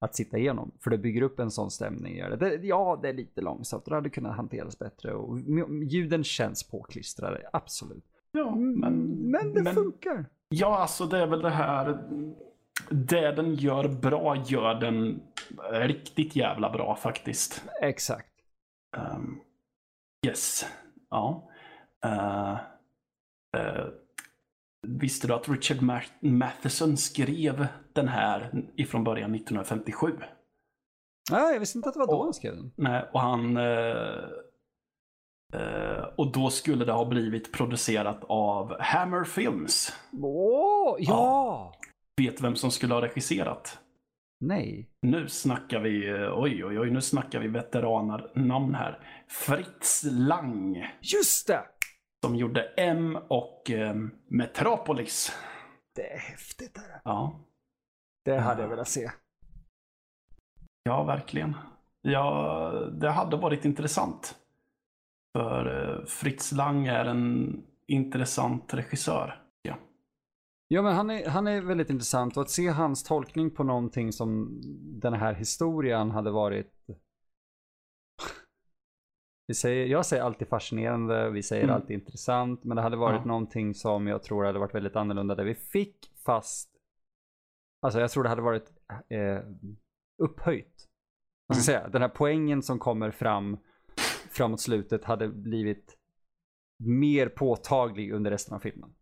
[0.00, 0.70] att sitta igenom.
[0.80, 2.16] För det bygger upp en sån stämning.
[2.38, 2.54] Det.
[2.62, 5.14] Ja, det är lite långsamt och det hade kunnat hanteras bättre.
[5.14, 5.38] Och
[5.84, 8.04] ljuden känns påklistrade, absolut.
[8.32, 8.92] ja men,
[9.30, 10.26] Men det men- funkar.
[10.48, 11.98] Ja, alltså det är väl det här.
[12.90, 15.22] Det den gör bra gör den
[15.72, 17.64] riktigt jävla bra faktiskt.
[17.82, 18.26] Exakt.
[18.96, 19.40] Um,
[20.26, 20.66] yes.
[21.10, 21.48] Ja.
[22.06, 22.52] Uh,
[23.60, 23.86] uh,
[24.86, 30.12] visste du att Richard Ma- Matheson skrev den här ifrån början 1957?
[31.30, 32.72] Ja, jag visste inte att det var då han skrev den.
[32.76, 33.56] Nej, och han...
[33.56, 34.24] eh,
[35.54, 39.92] eh, och då skulle det ha blivit producerat av Hammer Films.
[40.22, 41.72] Åh, ja!
[42.16, 43.78] Vet vem som skulle ha regisserat?
[44.40, 44.90] Nej.
[45.02, 48.98] Nu snackar vi, eh, oj oj oj, nu snackar vi veteraner namn här.
[49.28, 50.86] Fritz Lang.
[51.00, 51.62] Just det!
[52.24, 53.94] Som gjorde M och eh,
[54.28, 55.32] Metropolis.
[55.96, 56.78] Det är häftigt.
[56.78, 57.00] Här.
[57.04, 57.40] Ja.
[58.34, 59.10] Det hade jag velat se.
[60.82, 61.54] Ja, verkligen.
[62.02, 64.36] Ja, det hade varit intressant.
[65.38, 69.42] För eh, Fritz Lang är en intressant regissör.
[69.62, 69.74] Ja.
[70.68, 74.12] Ja, men han är, han är väldigt intressant och att se hans tolkning på någonting
[74.12, 74.60] som
[75.00, 76.72] den här historien hade varit.
[79.46, 81.76] Vi säger, jag säger alltid fascinerande, vi säger Mm.
[81.76, 83.24] alltid intressant, men det hade varit Ja.
[83.26, 86.70] någonting som jag tror hade varit väldigt annorlunda där vi fick fast.
[87.80, 88.72] Alltså jag tror det hade varit
[89.08, 89.38] eh,
[90.22, 90.86] upphöjt.
[91.46, 91.88] Vad ska jag säga?
[91.88, 93.58] Den här poängen som kommer fram
[94.30, 95.96] framåt slutet hade blivit
[96.78, 98.94] mer påtaglig under resten av filmen.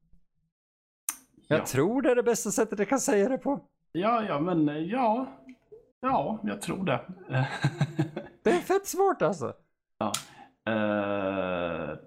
[1.49, 1.67] Jag Ja.
[1.67, 3.65] tror det är det bästa sättet jag kan säga det på.
[3.93, 5.27] ja, ja, men eh, ja.
[6.01, 7.01] Ja, jag tror det.
[8.43, 9.55] Det är fett svårt alltså.
[9.99, 10.13] Ja.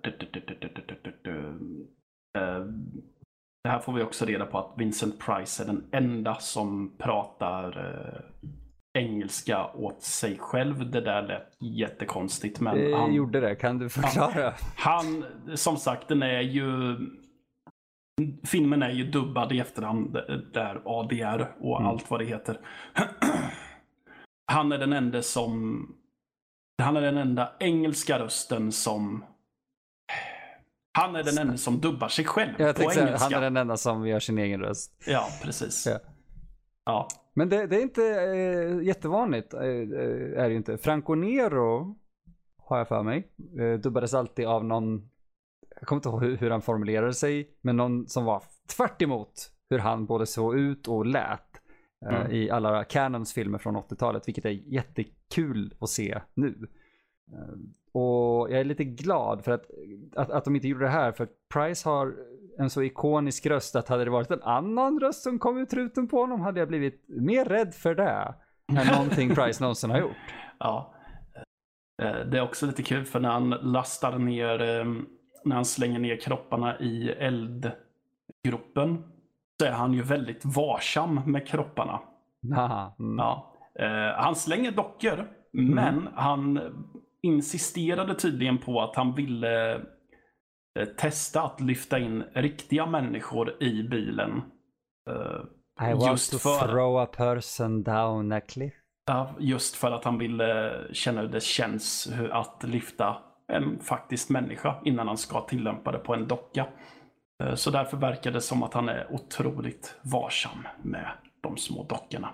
[0.04, 1.60] Du, du, du, du,
[3.64, 7.78] det här får vi också reda på att Vincent Price är den enda som pratar
[7.78, 10.92] eh, engelska åt sig själv.
[10.92, 12.60] Det där lät jättekonstigt.
[12.60, 14.54] Men Det han, gjorde det, kan du förklara?
[14.78, 16.98] han, som sagt, den är ju...
[18.46, 20.14] Filmen är ju dubbad i efterhand,
[20.54, 21.90] där ADR och Mm.
[21.90, 22.60] allt vad det heter.
[24.52, 25.86] Han är den enda som...
[26.84, 29.26] Han är den enda engelska rösten som...
[30.92, 33.18] Han är den enda som dubbar sig själv Jag på engelska.
[33.18, 34.92] han är den enda som gör sin egen röst.
[35.08, 35.88] Ja, precis.
[35.88, 36.00] Ja.
[36.86, 37.08] Ja.
[37.34, 40.78] Men det, det är inte eh, jättevanligt, eh, eh, är det inte.
[40.78, 41.96] Franco Nero,
[42.68, 45.10] har jag för mig, eh, dubbades alltid av någon,
[45.80, 48.44] jag kommer inte ihåg hur, hur han formulerade sig, men någon som var
[48.78, 51.42] tvärt emot hur han både såg ut och lät
[52.10, 52.32] eh, Mm.
[52.32, 56.68] i alla Canons filmer från 80-talet, vilket är jättekul att se nu.
[57.34, 57.54] Eh,
[58.02, 59.66] Och jag är lite glad för att,
[60.16, 62.14] att, att de inte gjorde det här, för att Price har
[62.58, 66.08] en så ikonisk röst att hade det varit en annan röst som kom ur truten
[66.08, 68.34] på honom hade jag blivit mer rädd för det
[68.78, 70.34] än någonting Price någonsin har gjort.
[70.60, 70.94] Ja.
[72.02, 74.86] Eh, Det är också lite kul för när han lastar ner, eh,
[75.44, 79.04] när han slänger ner kropparna i eldgruppen
[79.60, 82.00] så är han ju väldigt varsam med kropparna.
[82.44, 83.18] Mm.
[83.18, 83.48] Ja.
[84.18, 86.60] Han slänger dockor, men han
[87.24, 89.74] insisterade tydligen på att han ville
[90.80, 94.42] eh, testa att lyfta in riktiga människor i bilen.
[95.10, 98.74] Eh, I want just to för- throw a person down a cliff.
[99.40, 105.08] Just för att han ville känna hur det känns att lyfta en faktisk människa innan
[105.08, 106.68] han ska tillämpa det på en docka.
[107.44, 112.30] Eh, Så därför verkar det som att han är otroligt varsam med de små dockorna.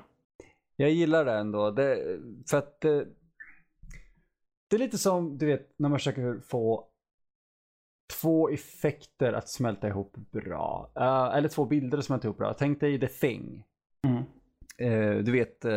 [0.76, 1.72] Jag gillar det ändå.
[1.72, 1.98] Det,
[2.50, 3.06] för att det,
[4.70, 6.88] det är lite som, du vet, när man försöker få
[8.22, 10.92] två effekter att smälta ihop bra.
[10.96, 12.54] Eh, eller två bilder att smälta ihop bra.
[12.54, 13.64] Tänk dig The Thing.
[14.08, 14.24] Mm.
[14.78, 15.72] Eh, du vet, eh,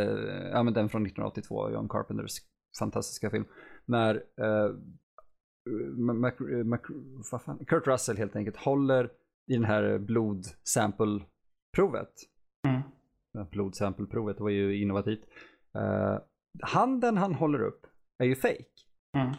[0.53, 2.37] ja men den från 1982, John Carpenters
[2.79, 3.45] fantastiska film.
[3.85, 4.23] När
[5.97, 6.33] Mac,
[6.65, 6.79] Mac,
[7.67, 9.05] Kurt Russell helt enkelt håller
[9.47, 12.13] i den här blodsample-provet.
[12.69, 12.83] Mm.
[13.51, 15.25] Blodsample-provet var ju innovativt.
[16.63, 17.87] Handen han håller upp
[18.25, 18.65] är ju fake.
[19.17, 19.33] Mm.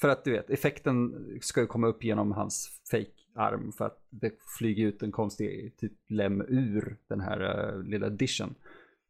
[0.00, 4.32] För att du vet, effekten ska ju komma upp genom hans fake-arm för att det
[4.58, 8.54] flyger ut en konstig typ lem ur den här eh, lilla dischen.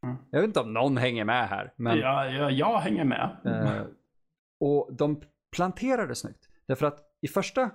[0.03, 0.15] Mm.
[0.29, 1.73] Jag vet inte om någon hänger med här.
[1.75, 3.37] Men, Ja, ja, jag hänger med.
[3.45, 3.83] eh,
[4.59, 5.21] och de
[5.55, 6.49] planterar det snyggt.
[6.67, 7.69] Därför att i första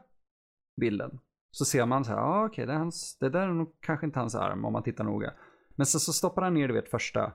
[0.81, 1.19] bilden
[1.51, 4.07] så ser man så här, ah, okej, det, är hans- det där är nog kanske
[4.07, 5.33] inte hans arm om man tittar noga.
[5.75, 7.33] Men så, så stoppar han ner, du vet, första.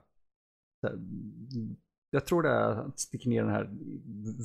[2.16, 3.70] Jag tror det är att sticker ner den här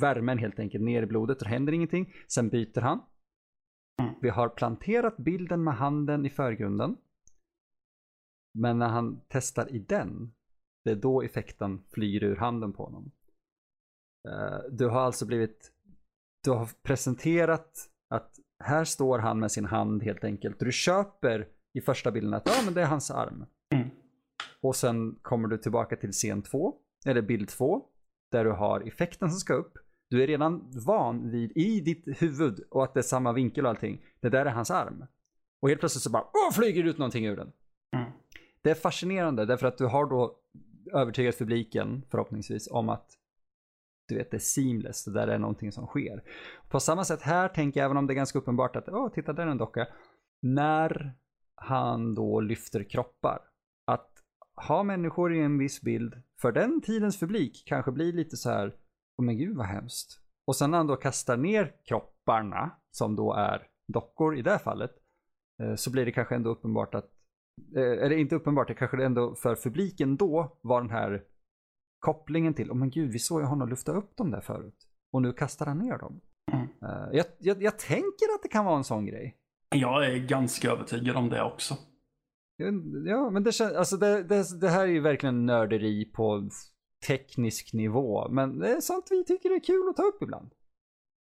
[0.00, 2.12] värmen helt enkelt ner i blodet och det händer ingenting.
[2.28, 3.00] Sen byter han.
[4.02, 4.14] Mm.
[4.20, 6.96] Vi har planterat bilden med handen i förgrunden.
[8.58, 10.32] Men när han testar i den,
[10.84, 13.10] det är då effekten flyger ur handen på honom.
[14.28, 15.72] Eh, Du har alltså blivit,
[16.44, 20.58] du har presenterat att här står han med sin hand helt enkelt.
[20.58, 23.46] Du köper i första bilden att ja, men det är hans arm.
[23.74, 23.88] Mm.
[24.60, 26.74] Och sen kommer du tillbaka till scen 2,
[27.06, 27.82] eller bild 2,
[28.30, 29.72] där du har effekten som ska upp.
[30.10, 33.70] Du är redan van vid i ditt huvud och att det är samma vinkel och
[33.70, 34.04] allting.
[34.20, 35.04] Det där är hans arm.
[35.62, 37.52] Och helt plötsligt så bara åh, flyger ut någonting ur den.
[37.96, 38.10] Mm.
[38.62, 40.36] Det är fascinerande därför att du har då
[40.92, 43.10] övertygat publiken förhoppningsvis om att
[44.08, 46.22] du vet det är seamless, det där är någonting som sker.
[46.68, 49.32] På samma sätt här tänker jag även om det är ganska uppenbart att åh, titta
[49.32, 49.86] där är en docka.
[50.42, 51.14] När
[51.54, 53.38] han då lyfter kroppar.
[54.68, 58.74] Ha människor i en viss bild för den tidens publik kanske blir lite så här,
[59.18, 60.20] åh men gud vad hemskt.
[60.46, 64.58] Och sen när han då kastar ner kropparna som då är dockor i det här
[64.58, 64.90] fallet
[65.62, 67.10] eh, så blir det kanske ändå uppenbart att,
[67.76, 71.22] eh, eller inte uppenbart, det kanske det ändå för publiken då var den här
[71.98, 75.22] kopplingen till, åh men gud, vi såg ju honom lyfta upp dem där förut och
[75.22, 76.20] nu kastar han ner dem.
[76.52, 76.66] Mm.
[76.82, 79.36] Eh, jag, jag, jag tänker att det kan vara en sån grej.
[79.74, 81.76] Jag är ganska övertygad om det också.
[83.06, 86.48] Ja, men det, kän- alltså det, det, det här är ju verkligen nörderi på
[87.06, 90.52] teknisk nivå, men det är sånt vi tycker är kul att ta upp ibland.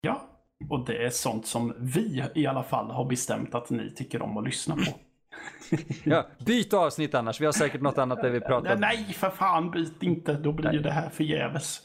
[0.01, 0.29] Ja,
[0.69, 4.37] och det är sånt som vi i alla fall har bestämt att ni tycker om
[4.37, 4.81] att lyssna på.
[6.03, 8.79] Ja, byt avsnitt annars, vi har säkert något annat där vi pratar om.
[8.81, 10.33] Nej, för fan, byt inte.
[10.33, 11.81] Då blir ju det här förgäves.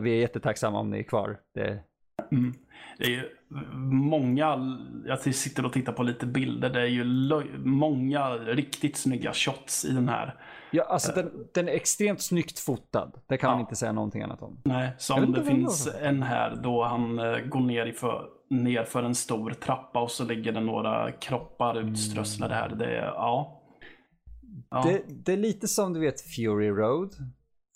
[0.00, 1.40] Vi är jättetacksamma om ni är kvar.
[1.54, 1.82] Det,
[2.32, 2.54] Mm.
[2.98, 3.35] Det är ju
[3.82, 7.04] många, jag sitter och tittar på lite bilder, det är ju
[7.64, 10.40] många riktigt snygga shots i den här.
[10.70, 13.12] ja, alltså den, den är extremt snyggt fotad.
[13.26, 13.60] Det kan man Ja.
[13.60, 14.60] inte säga någonting annat om.
[14.64, 18.28] Nej, som det vad det finns en här då han eh, går ner, i för,
[18.50, 22.68] ner för en stor trappa och så ligger det några kroppar utströsslade här.
[22.68, 23.62] Det är, ja.
[24.70, 24.82] ja.
[24.86, 27.14] Det, det är lite som du vet Fury Road.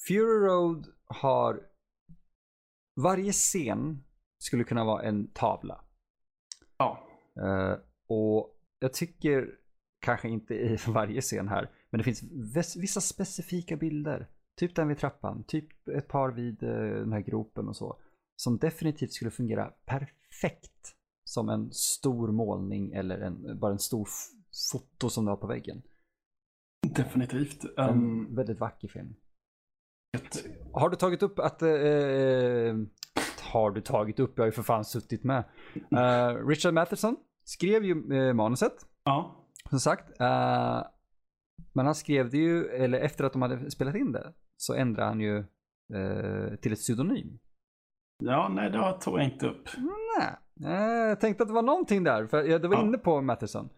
[0.08, 1.60] Fury Road har
[3.00, 4.04] varje scen
[4.40, 5.84] skulle kunna vara en tavla.
[6.78, 7.06] ja.
[7.36, 9.48] Eh, och jag tycker,
[10.00, 12.22] kanske inte i varje scen här, men det finns
[12.76, 14.28] vissa specifika bilder.
[14.56, 18.00] Typ den vid trappan, typ ett par vid eh, den här gropen och så.
[18.36, 24.08] Som definitivt skulle fungera perfekt som en stor målning eller en, bara en stor
[24.72, 25.82] foto som du har på väggen.
[26.94, 27.64] Definitivt.
[27.76, 29.14] En Um, väldigt vacker film.
[30.72, 31.62] Har du tagit upp att...
[31.62, 31.68] eh,
[33.52, 34.32] har du tagit upp?
[34.36, 35.44] Jag har ju för fan suttit med.
[35.90, 38.72] Eh, Richard Matheson skrev ju eh, manuset,
[39.04, 39.46] ja.
[39.70, 40.20] som sagt.
[40.20, 40.82] Eh,
[41.72, 45.08] men han skrev det ju, eller efter att de hade spelat in det, så ändrade
[45.08, 45.38] han ju
[45.94, 47.38] eh, till ett pseudonym.
[48.22, 49.68] ja, nej det tog jag inte upp.
[50.18, 50.36] Nej,
[50.72, 52.82] eh, jag tänkte att det var någonting där, för jag var Ja.
[52.82, 53.68] inne på Matheson.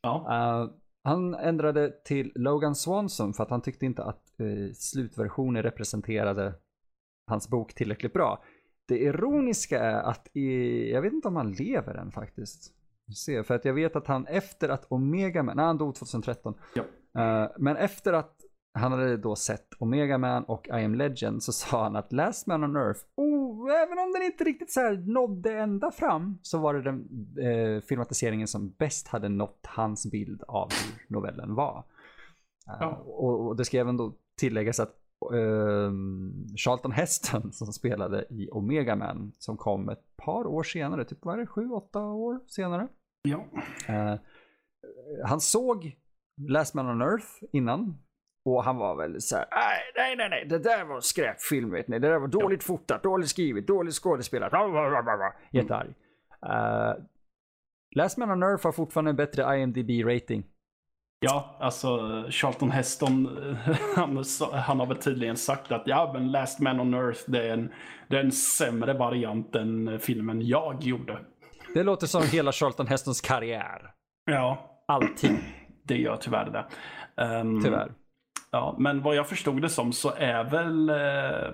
[0.00, 0.26] Ja.
[0.30, 0.70] Eh,
[1.04, 6.54] han ändrade till Logan Swanson för att han tyckte inte att uh, slutversionen representerade
[7.26, 8.44] hans bok tillräckligt bra.
[8.86, 12.72] Det ironiska är att i, jag vet inte om han lever än faktiskt.
[13.24, 16.54] Ser, för att jag vet att han efter att Omega Man, nej han dog 2013.
[16.74, 16.82] Ja.
[17.22, 18.32] Eh, men efter att
[18.78, 22.46] han hade då sett Omega Man och I am Legend så sa han att Last
[22.46, 26.58] Man on Earth, oh, även om den inte riktigt så här nådde ända fram så
[26.58, 31.84] var det den eh, filmatiseringen som bäst hade nått hans bild av hur novellen var.
[32.68, 33.02] Eh, Ja.
[33.06, 34.94] och, och det ska även då tilläggas att
[35.34, 35.92] eh,
[36.56, 41.34] Charlton Heston som spelade i Omega Man som kom ett par år senare, typ vad
[41.34, 42.88] är det, sju, åtta år senare.
[43.22, 43.44] ja.
[43.88, 44.14] Eh,
[45.24, 45.96] han såg
[46.48, 47.98] Last Man on Earth innan.
[48.44, 49.46] Och han var väl så här,
[49.96, 51.98] "Nej, nej, nej, det där var skräpfilm vet ni.
[51.98, 54.50] Det där var dåligt fotat, dåligt skrivet, dåligt skådespelat.
[54.50, 55.88] Bla, bla, bla, bla, bla." Jättearg.
[56.46, 57.04] Uh,
[57.96, 60.42] Last Man on Earth har fortfarande en bättre IMDB-rating.
[61.26, 61.98] Ja, alltså
[62.30, 63.38] Charlton Heston,
[63.96, 67.48] han, sa- han har väl tydligen sagt att ja, men Last Man on Earth det
[67.48, 67.72] är en,
[68.08, 71.18] det är en sämre variant än filmen jag gjorde.
[71.74, 73.90] Det låter som hela Charlton Hestons karriär.
[74.30, 75.38] Ja, Allting,
[75.84, 76.64] det gör tyvärr det.
[77.22, 77.92] Ehm, tyvärr.
[78.50, 81.50] Ja, men vad jag förstod det som så är väl eh, eh,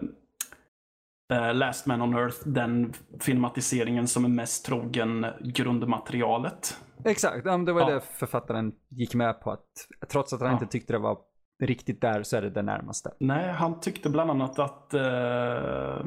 [1.53, 6.77] Last Man on Earth den filmatiseringen som är mest trogen grundmaterialet.
[7.05, 7.91] Exakt, ja, det var Ja.
[7.95, 9.51] det författaren gick med på.
[9.51, 9.67] att
[10.09, 10.53] Trots att han Ja.
[10.53, 11.19] inte tyckte det var
[11.63, 13.15] riktigt där så är det det närmaste.
[13.21, 16.05] Nej, han tyckte bland annat att eh,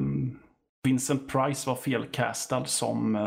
[0.84, 3.22] Vincent Price var felcastad som eh,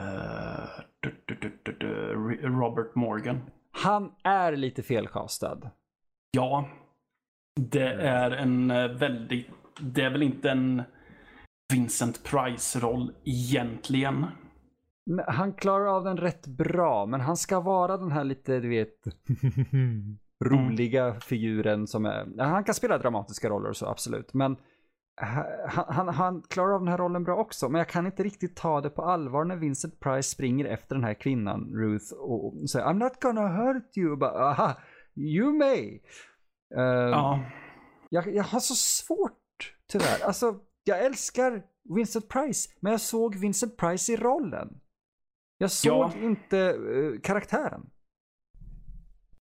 [0.00, 0.68] eh,
[1.00, 1.86] du, du, du,
[2.42, 3.40] Robert Morgan.
[3.72, 5.58] Han är lite felkastad.
[6.30, 6.68] Ja,
[7.60, 9.46] det är en eh, väldigt...
[9.80, 10.82] Det är väl inte en
[11.72, 14.26] Vincent Price-roll egentligen.
[15.06, 18.68] Nej, Han klarar av den rätt bra, men han ska vara den här lite, du
[18.68, 18.94] vet,
[20.44, 22.42] roliga figuren som är...
[22.44, 24.34] Han kan spela dramatiska roller och så, absolut.
[24.34, 24.56] Men
[25.66, 28.56] han, han, han klarar av den här rollen bra också, men jag kan inte riktigt
[28.56, 32.86] ta det på allvar när Vincent Price springer efter den här kvinnan, Ruth, och säger
[32.86, 34.16] I'm not gonna hurt you.
[34.16, 34.74] Bara, Aha,
[35.16, 36.00] you may.
[36.76, 37.40] Eh, Ja,
[38.08, 40.26] jag, jag har så svårt, tyvärr.
[40.26, 40.54] Alltså,
[40.84, 41.62] jag älskar
[41.94, 44.80] Vincent Price, men jag såg Vincent Price i rollen.
[45.58, 46.12] Jag såg Ja.
[46.22, 47.90] inte eh, karaktären.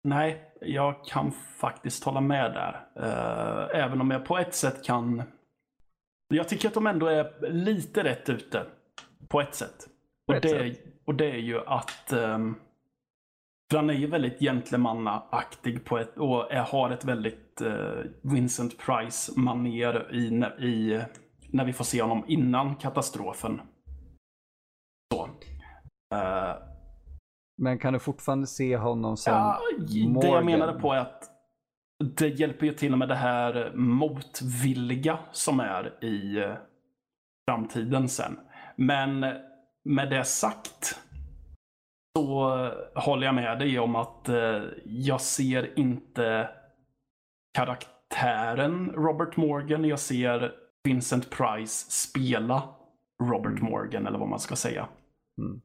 [0.05, 2.87] nej, jag kan faktiskt hålla med där.
[2.97, 5.23] Eh, även om jag på ett sätt kan...
[6.29, 8.67] Jag tycker att de ändå är lite rätt ute.
[9.29, 9.89] På ett sätt.
[10.27, 12.13] På Och, ett det, och det är ju att...
[12.13, 12.55] ehm,
[13.71, 18.79] för han är ju väldigt gentlemannaaktig på ett, och är, har ett väldigt eh, Vincent
[18.79, 20.27] Price-manér i,
[20.67, 21.03] i,
[21.51, 23.61] när vi får se honom innan katastrofen.
[27.63, 30.33] Men kan du fortfarande se honom som Ja, det Morgan?
[30.33, 31.31] jag menade på är att
[32.19, 36.55] det hjälper ju till med det här motvilliga som är i eh,
[37.49, 38.39] framtiden sen.
[38.77, 39.21] Men
[39.85, 41.01] med det sagt
[42.19, 42.51] så
[42.95, 46.51] håller jag med dig om att eh, jag ser inte
[47.55, 49.85] karaktären Robert Morgan.
[49.85, 50.53] Jag ser
[50.85, 52.75] Vincent Price spela
[53.23, 54.89] Robert Morgan eller vad man ska säga.
[55.39, 55.61] Mm.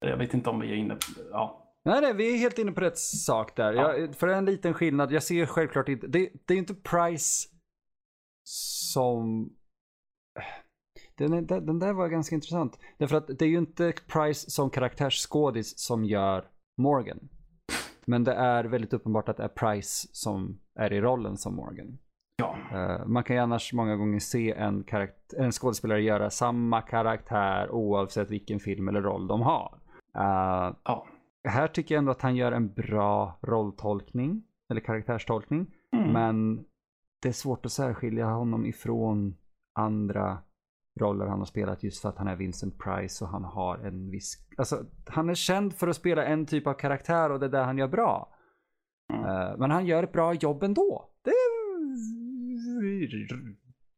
[0.00, 1.00] Jag vet inte om vi är inne på...
[1.30, 1.64] Ja.
[1.84, 3.72] Nej, nej, vi är helt inne på rätt sak där.
[3.72, 7.48] Jag, för en liten skillnad, jag ser självklart inte, det, det är inte Price
[8.92, 9.50] som...
[11.18, 12.78] Den, är- den, där var ganska intressant.
[12.98, 16.44] Därför att det är ju inte Price som karaktärsskådis som gör
[16.76, 17.28] Morgan.
[18.04, 21.98] Men det är väldigt uppenbart att det är Price som är i rollen som Morgan.
[22.36, 22.56] ja.
[22.72, 24.84] Eh, man kan ju annars många gånger se en,
[25.36, 29.78] en skådespelare göra samma karaktär oavsett vilken film eller roll de har.
[30.16, 31.06] Eh, ja.
[31.48, 35.66] här tycker jag ändå att han gör en bra rolltolkning, eller karaktärstolkning.
[35.92, 36.12] Mm.
[36.12, 36.64] Men
[37.22, 39.36] det är svårt att särskilja honom ifrån
[39.74, 40.38] andra
[40.98, 44.10] roller han har spelat just för att han är Vincent Price och han har en
[44.10, 44.36] viss...
[44.56, 47.64] Alltså, han är känd för att spela en typ av karaktär och det är där
[47.64, 48.34] han gör bra.
[49.12, 49.24] Mm.
[49.24, 51.08] Eh, men han gör ett bra jobb ändå.
[51.24, 51.38] Det är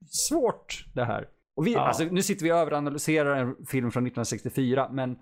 [0.07, 1.29] svårt det här.
[1.55, 1.81] Och vi, Ja.
[1.81, 5.19] alltså, nu sitter vi och överanalyserar en film från 1964 men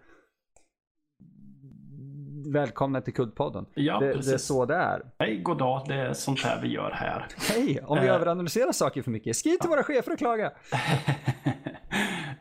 [2.52, 3.66] Välkomna till Kuddpodden.
[3.74, 5.02] Ja, det, det är så det är.
[5.18, 5.84] Hej, god dag.
[5.88, 7.26] Det är sånt här vi gör här.
[7.36, 8.14] Hej, om vi Eh.
[8.14, 10.52] överanalyserar saker för mycket, skriv till våra chefer och klaga.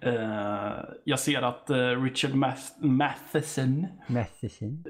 [0.08, 0.72] Eh,
[1.04, 3.88] jag ser att eh, Richard Math- Matheson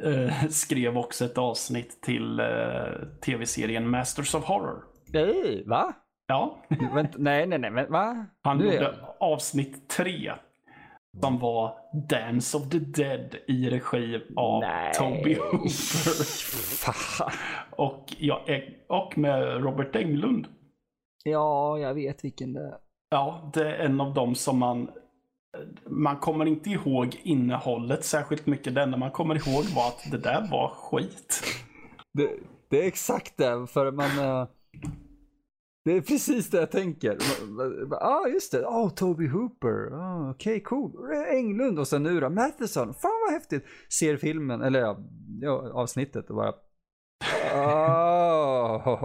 [0.03, 2.41] eh, skrev också ett avsnitt till
[3.25, 4.83] tv-serien Masters of Horror.
[5.13, 5.93] Nej, va?
[6.27, 8.25] Ja, Vänt, nej, nej, nej, men va?
[8.43, 10.31] han Nu gjorde avsnitt tre.
[11.21, 11.73] Som var
[12.09, 14.93] Dance of the Dead i regi av Nej.
[14.93, 16.23] Toby Hooper.
[16.83, 17.31] Fan.
[17.71, 20.47] Och, ja, eh, och med Robert Englund.
[21.23, 22.75] Ja, jag vet vilken det är.
[23.09, 24.89] Ja, det är en av dem som man...
[25.89, 28.75] Man kommer inte ihåg innehållet särskilt mycket.
[28.75, 31.43] Det enda man kommer ihåg var att det där var skit.
[32.13, 32.29] Det,
[32.69, 34.19] det är exakt det, för man...
[34.19, 34.47] eh,
[35.85, 37.17] det är precis det jag tänker.
[37.89, 38.65] Ja, ah, just det.
[38.65, 39.89] Oh, Toby Hooper.
[39.89, 40.91] Oh, Okej, cool.
[41.31, 42.93] Englund och sen nu då, Matheson.
[42.93, 43.65] Fan vad häftigt.
[43.99, 44.79] Ser filmen, eller
[45.41, 46.53] ja, avsnittet och bara...
[47.55, 48.97] Oh.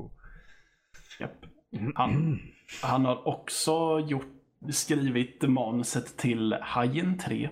[1.20, 1.30] Japp.
[1.94, 2.38] Han,
[2.82, 4.39] han har också gjort,
[4.70, 7.50] skrivit manuset till Hajen 3.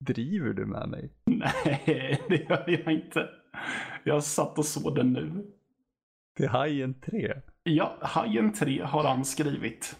[0.00, 1.10] Driver du med mig?
[1.24, 3.28] Nej, det gör jag inte.
[4.04, 5.46] Jag satt och såg den nu.
[6.36, 7.34] Till Hajen 3?
[7.62, 9.96] Ja, Hajen 3 har han skrivit.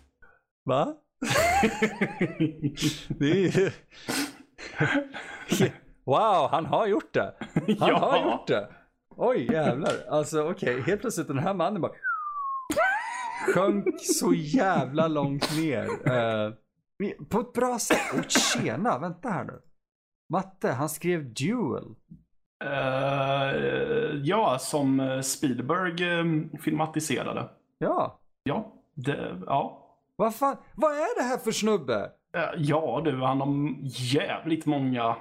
[0.64, 0.94] Va?
[3.08, 3.70] Det är ju...
[6.04, 7.34] Wow, han har gjort det.
[7.78, 7.98] Han Ja.
[7.98, 8.68] har gjort det.
[9.16, 9.92] Oj, jävlar.
[10.10, 11.92] Alltså okej, helt plötsligt den här mannen bara
[13.54, 15.84] sjönk så jävla långt ner.
[15.84, 16.52] Eh,
[17.28, 18.18] på ett bra sätt.
[18.18, 19.60] Och tjena, vänta här nu.
[20.32, 21.94] Matte, han skrev Duel.
[22.64, 26.24] Eh, ja, som Spielberg eh,
[26.60, 27.48] filmatiserade.
[27.78, 29.86] Ja, Ja, det, ja.
[30.16, 32.10] vad fan, vad är det här för snubbe?
[32.36, 33.74] Eh, ja du, han har
[34.14, 35.16] jävligt många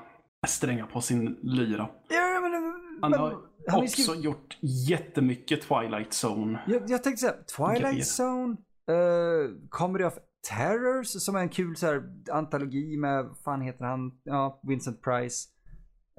[0.47, 1.87] strängar på sin lyra.
[2.09, 2.53] Ja, men,
[3.01, 3.37] Han men, har
[3.67, 4.57] han också skrivit- gjort
[4.89, 6.63] jättemycket Twilight Zone.
[6.67, 8.19] Jag, jag tänkte säga Twilight.
[8.19, 8.57] Zone,
[8.91, 10.13] uh, Comedy of
[10.49, 15.49] Terrors som är en kul så här, antologi med, fan heter han, ja, Vincent Price.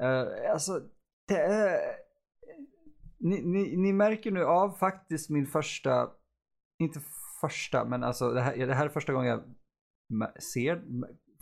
[0.03, 0.81] Uh, alltså,
[1.29, 1.79] det är...
[3.25, 6.11] Ni, ni, ni märker nu av faktiskt min första,
[6.79, 7.01] inte
[7.41, 9.43] första, men alltså det här, det här är första gången jag
[10.43, 10.83] ser,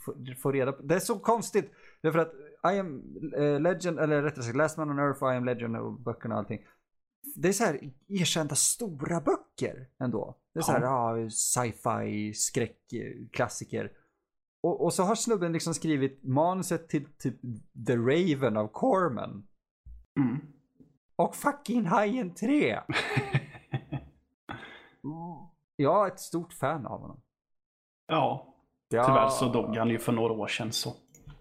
[0.04, 1.70] får, får reda på, det är så konstigt.
[2.02, 2.32] Därför att
[2.62, 3.02] I am
[3.36, 6.34] eh, Legend, eller rättare sagt Last Man on Earth och I am Legend och böckerna
[6.34, 6.60] och allting
[7.34, 10.36] det är så här erkända stora böcker ändå.
[10.52, 13.92] Det är så här, ja, sci-fi, skräck, eh, klassiker.
[14.62, 17.40] Och, och så har snubben liksom skrivit manuset till typ
[17.86, 19.46] The Raven av Corman.
[20.16, 20.38] Mm.
[21.16, 22.80] Och fucking Hajen 3.
[25.76, 27.20] Jag är ett stort fan av honom.
[28.88, 30.94] ja, tyvärr så dog han ju för några år sedan så.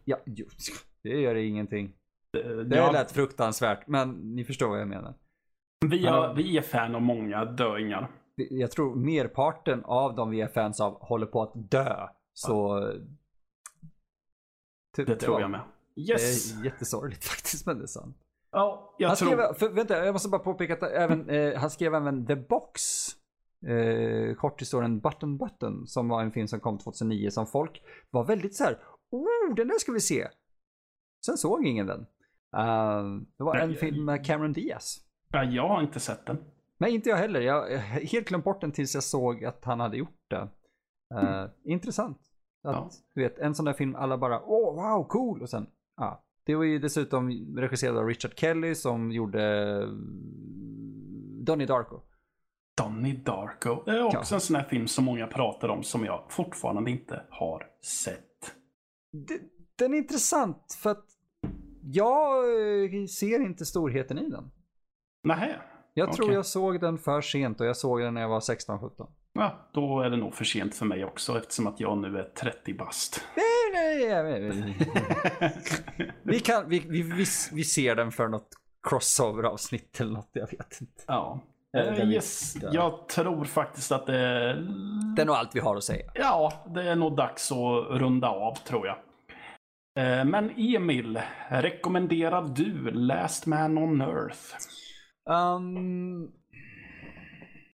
[0.06, 0.46] Ja, jo,
[1.04, 1.94] det gör det ingenting.
[2.38, 5.14] Eh, Det ja, lät fruktansvärt, men ni förstår vad jag menar.
[5.86, 8.12] vi, har, vi är fan av många döingar.
[8.36, 12.08] Jag tror merparten av dem vi är fans av håller på att dö.
[12.34, 12.80] Så...
[14.96, 15.62] Typ, Det tror ja, jag med.
[15.96, 16.54] Det Yes.
[16.60, 18.18] är jättesorgligt faktiskt, men det är sant.
[18.52, 19.28] Ja, jag Han tror...
[19.32, 22.82] skrev, för, vänta, jag måste bara påpeka att även, eh, han skrev även The Box.
[23.68, 25.88] Eh, korthistorien Button Button.
[25.88, 28.80] Som var en film som kom 2009 som folk var väldigt så här.
[29.12, 30.28] Oh, den där ska vi se.
[31.30, 32.00] Sen såg ingen den.
[32.00, 34.98] Uh, det var en Nej, film med Cameron Diaz.
[35.32, 36.38] Ja, jag har inte sett den.
[36.78, 37.42] Nej, inte jag heller.
[37.42, 40.50] Jag har helt glömt bort den tills jag såg att han hade gjort det.
[41.16, 42.18] Uh, Intressant.
[42.64, 42.90] Att, Ja.
[43.16, 45.42] Du vet, en sån där film alla bara åh, wow, cool.
[45.42, 45.68] Och sen,
[45.98, 46.24] ja.
[46.46, 49.44] Det var ju dessutom regisserad av Richard Kelly som gjorde
[49.82, 49.88] eh,
[51.46, 52.02] Donnie Darko.
[52.78, 53.84] Donnie Darko.
[53.86, 57.24] Det är också en sån här film som många pratar om som jag fortfarande inte
[57.30, 58.56] har sett.
[59.12, 59.40] Det,
[59.76, 61.06] den är intressant för att
[61.84, 62.38] jag
[62.94, 64.52] eh, ser inte storheten i den.
[65.24, 65.62] Nähä.
[65.94, 69.08] Jag tror jag såg den för sent och jag såg den när jag var 16-17.
[69.34, 72.24] Ja, då är det nog för sent för mig också eftersom att jag nu är
[72.24, 73.24] 30 bast.
[73.36, 74.76] Nej, nej, nej,
[75.40, 76.12] nej.
[76.24, 78.48] vi, kan, vi, vi, vi, vi ser den för något
[78.90, 81.04] crossover-avsnitt eller något, jag vet inte.
[81.08, 81.40] Ja.
[81.74, 82.70] Vi- yes, ja.
[82.74, 84.54] jag tror faktiskt att det...
[85.16, 86.12] Det är nog allt vi har att säga.
[86.14, 88.96] Ja, det är nog dags att runda av tror jag.
[90.00, 94.56] Eh, men Emil, rekommenderar du Last Man on Earth?
[95.26, 96.32] Um,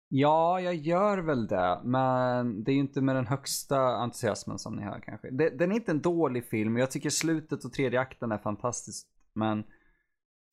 [0.09, 4.77] ja, jag gör väl det, men det är ju inte med den högsta entusiasmen som
[4.77, 5.31] ni hör kanske.
[5.31, 9.09] Det, den är inte en dålig film, jag tycker slutet och tredje akten är fantastiskt,
[9.35, 9.65] men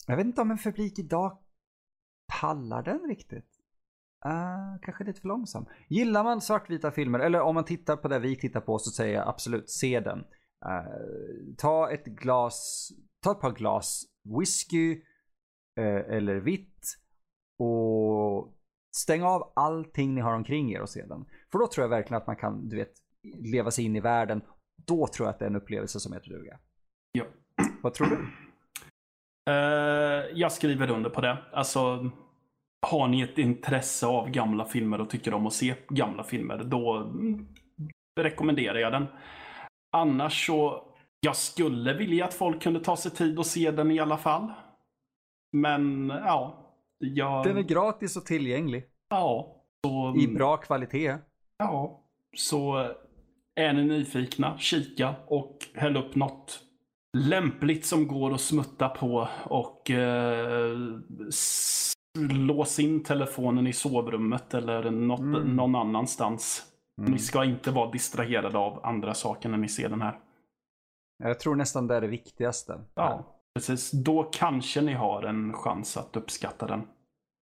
[0.07, 1.38] jag vet inte om en publik idag
[2.41, 3.47] pallar den riktigt.
[4.26, 5.65] Uh, kanske lite för långsam.
[5.88, 9.15] Gillar man svartvita filmer, eller om man tittar på det vi tittar på så säger
[9.15, 10.24] jag absolut se den.
[10.66, 12.89] Eh, ta ett glas,
[13.24, 14.05] ta ett par glas
[14.39, 15.01] whisky
[15.80, 16.97] eh, eller vitt
[17.59, 18.53] och
[18.95, 21.26] stäng av allting ni har omkring er och se den.
[21.51, 22.93] För då tror jag verkligen att man kan, du vet,
[23.24, 24.41] leva sig in i världen.
[24.88, 26.59] Då tror jag att det är en upplevelse som heter duga.
[27.12, 27.26] Ja.
[27.82, 28.28] Vad tror du?
[29.51, 31.38] Eh, jag skriver under på det.
[31.53, 32.12] Alltså,
[32.88, 36.97] har ni ett intresse av gamla filmer och tycker om att se gamla filmer, då
[36.97, 37.47] mm,
[38.20, 39.07] rekommenderar jag den.
[39.91, 40.83] Annars så,
[41.19, 44.51] jag skulle vilja att folk kunde ta sig tid och se den i alla fall.
[45.51, 46.57] Men, ja.
[46.97, 48.83] Jag, Den är gratis och tillgänglig.
[49.09, 49.57] ja.
[49.85, 51.17] Så, I bra kvalitet.
[51.57, 52.03] Ja,
[52.37, 52.91] så
[53.55, 56.59] är ni nyfikna, kika och häll upp något
[57.17, 60.77] lämpligt som går att smutta på och eh,
[62.47, 65.55] lås in telefonen i sovrummet eller något, Mm.
[65.55, 66.63] någon annanstans.
[67.01, 67.11] Mm.
[67.11, 70.19] Ni ska inte vara distraherade av andra saker när ni ser den här.
[71.23, 72.79] Jag tror nästan det är det viktigaste.
[72.93, 73.25] Ja,
[73.55, 73.91] precis.
[73.91, 76.87] Då kanske ni har en chans att uppskatta den.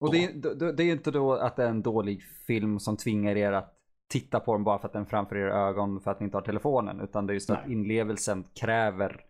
[0.00, 3.36] Och det är, det, är inte då att det är en dålig film som tvingar
[3.36, 3.74] er att
[4.08, 6.36] titta på den bara för att den är framför era ögon för att ni inte
[6.36, 7.00] har telefonen.
[7.00, 7.72] Utan det är just att Nej.
[7.72, 9.20] inlevelsen kräver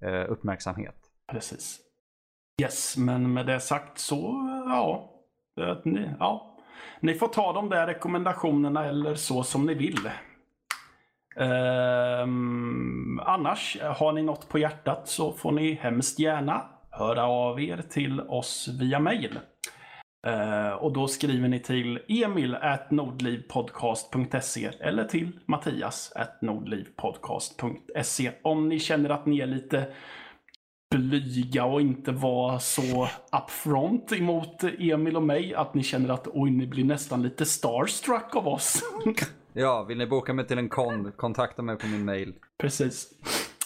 [0.00, 0.96] eh, uppmärksamhet.
[1.32, 1.80] Precis.
[2.62, 4.16] Yes, men med det sagt så,
[4.68, 5.10] ja.
[5.84, 6.53] Ni, ja
[7.00, 10.10] ni får ta de där rekommendationerna eller så som ni vill.
[11.36, 17.82] Um, annars, har ni något på hjärtat så får ni hemskt gärna höra av er
[17.90, 19.38] till oss via mail.
[20.26, 28.68] Uh, och då skriver ni till emil at nordlivpodcast.se eller till mattias at nordlivpodcast.se om
[28.68, 29.86] ni känner att ni är lite
[30.98, 33.08] blyga och inte vara så
[33.44, 38.36] upfront emot Emil och mig att ni känner att oj, ni blir nästan lite starstruck
[38.36, 38.82] av oss.
[39.56, 42.34] Ja, vill ni boka mig till en kon, kontakta mig på min mail.
[42.58, 43.08] Precis.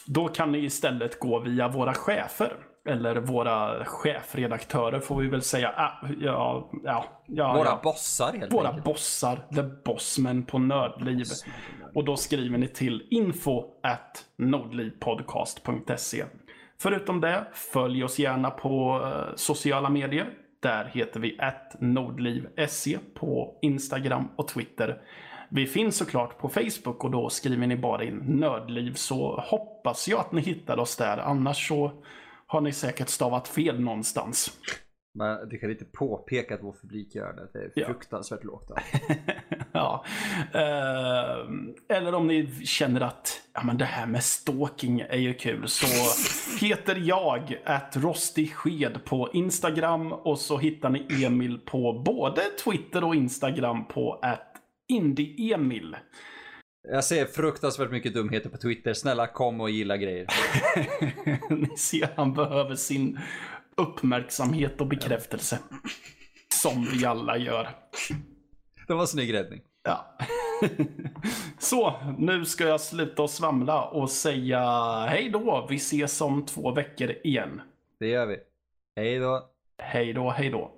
[0.07, 2.53] Då kan ni istället gå via våra chefer.
[2.89, 5.69] Eller våra chefredaktörer får vi väl säga.
[5.77, 7.81] Ah, ja, ja, ja, Våra ja.
[7.83, 8.85] bossar helt Våra enkelt.
[8.85, 11.27] bossar, the bossmen på Nördliv.
[11.95, 16.25] Och då skriver ni till info at nordlivpodcast.se.
[16.83, 20.31] Förutom det, följ oss gärna på eh, sociala medier.
[20.61, 21.39] Där heter vi
[21.81, 25.03] nordliv.se på Instagram och Twitter.
[25.51, 30.21] Vi finns såklart på Facebook och då skriver ni bara in nördliv så hoppas jag
[30.21, 31.19] att ni hittar oss där.
[31.19, 31.93] Annars så
[32.47, 34.59] har ni säkert stavat fel någonstans.
[35.15, 37.49] Men du kan inte påpeka att vår publik gör det.
[37.53, 37.87] Det är Ja.
[37.87, 38.71] fruktansvärt lågt.
[39.73, 40.05] ja.
[40.55, 45.69] Eh, eller om ni känner att ja, men det här med stalking är ju kul
[45.69, 45.87] så
[46.67, 53.05] heter jag att rostig sked på Instagram och så hittar ni Emil på både Twitter
[53.05, 54.53] och Instagram på att
[54.89, 55.97] indieemil.
[56.89, 58.95] Jag ser fruktansvärt mycket dumheter på Twitter.
[58.95, 60.27] Snälla kom och gilla grejer.
[61.55, 63.19] ni ser, han behöver sin
[63.77, 65.59] uppmärksamhet och bekräftelse.
[66.55, 67.69] Som vi alla gör.
[68.87, 69.61] Det var en snygg räddning.
[69.89, 70.05] Ja.
[71.59, 74.61] Så, nu ska jag sluta och svamla och säga
[75.09, 75.67] hej då.
[75.71, 77.61] Vi ses om två veckor igen.
[78.01, 78.37] Det gör vi.
[78.97, 79.49] Hej då.
[79.83, 80.71] Hej då, hej då.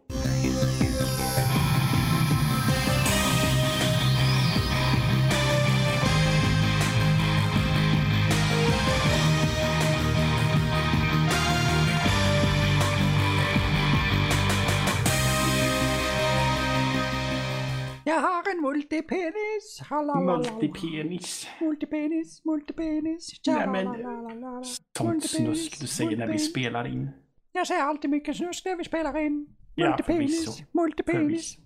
[18.71, 19.81] Multipenis.
[19.91, 20.37] Halalala.
[20.53, 21.49] Multipenis.
[21.61, 23.41] Multipenis, multipenis.
[23.47, 24.65] Nej, men-.
[24.99, 27.11] Sånt snusk du säger när vi spelar in.
[27.53, 29.47] Jag säger alltid mycket snusk när vi spelar in.
[29.75, 30.65] Ja, Multipenis, förvisso.
[30.73, 31.57] multipenis.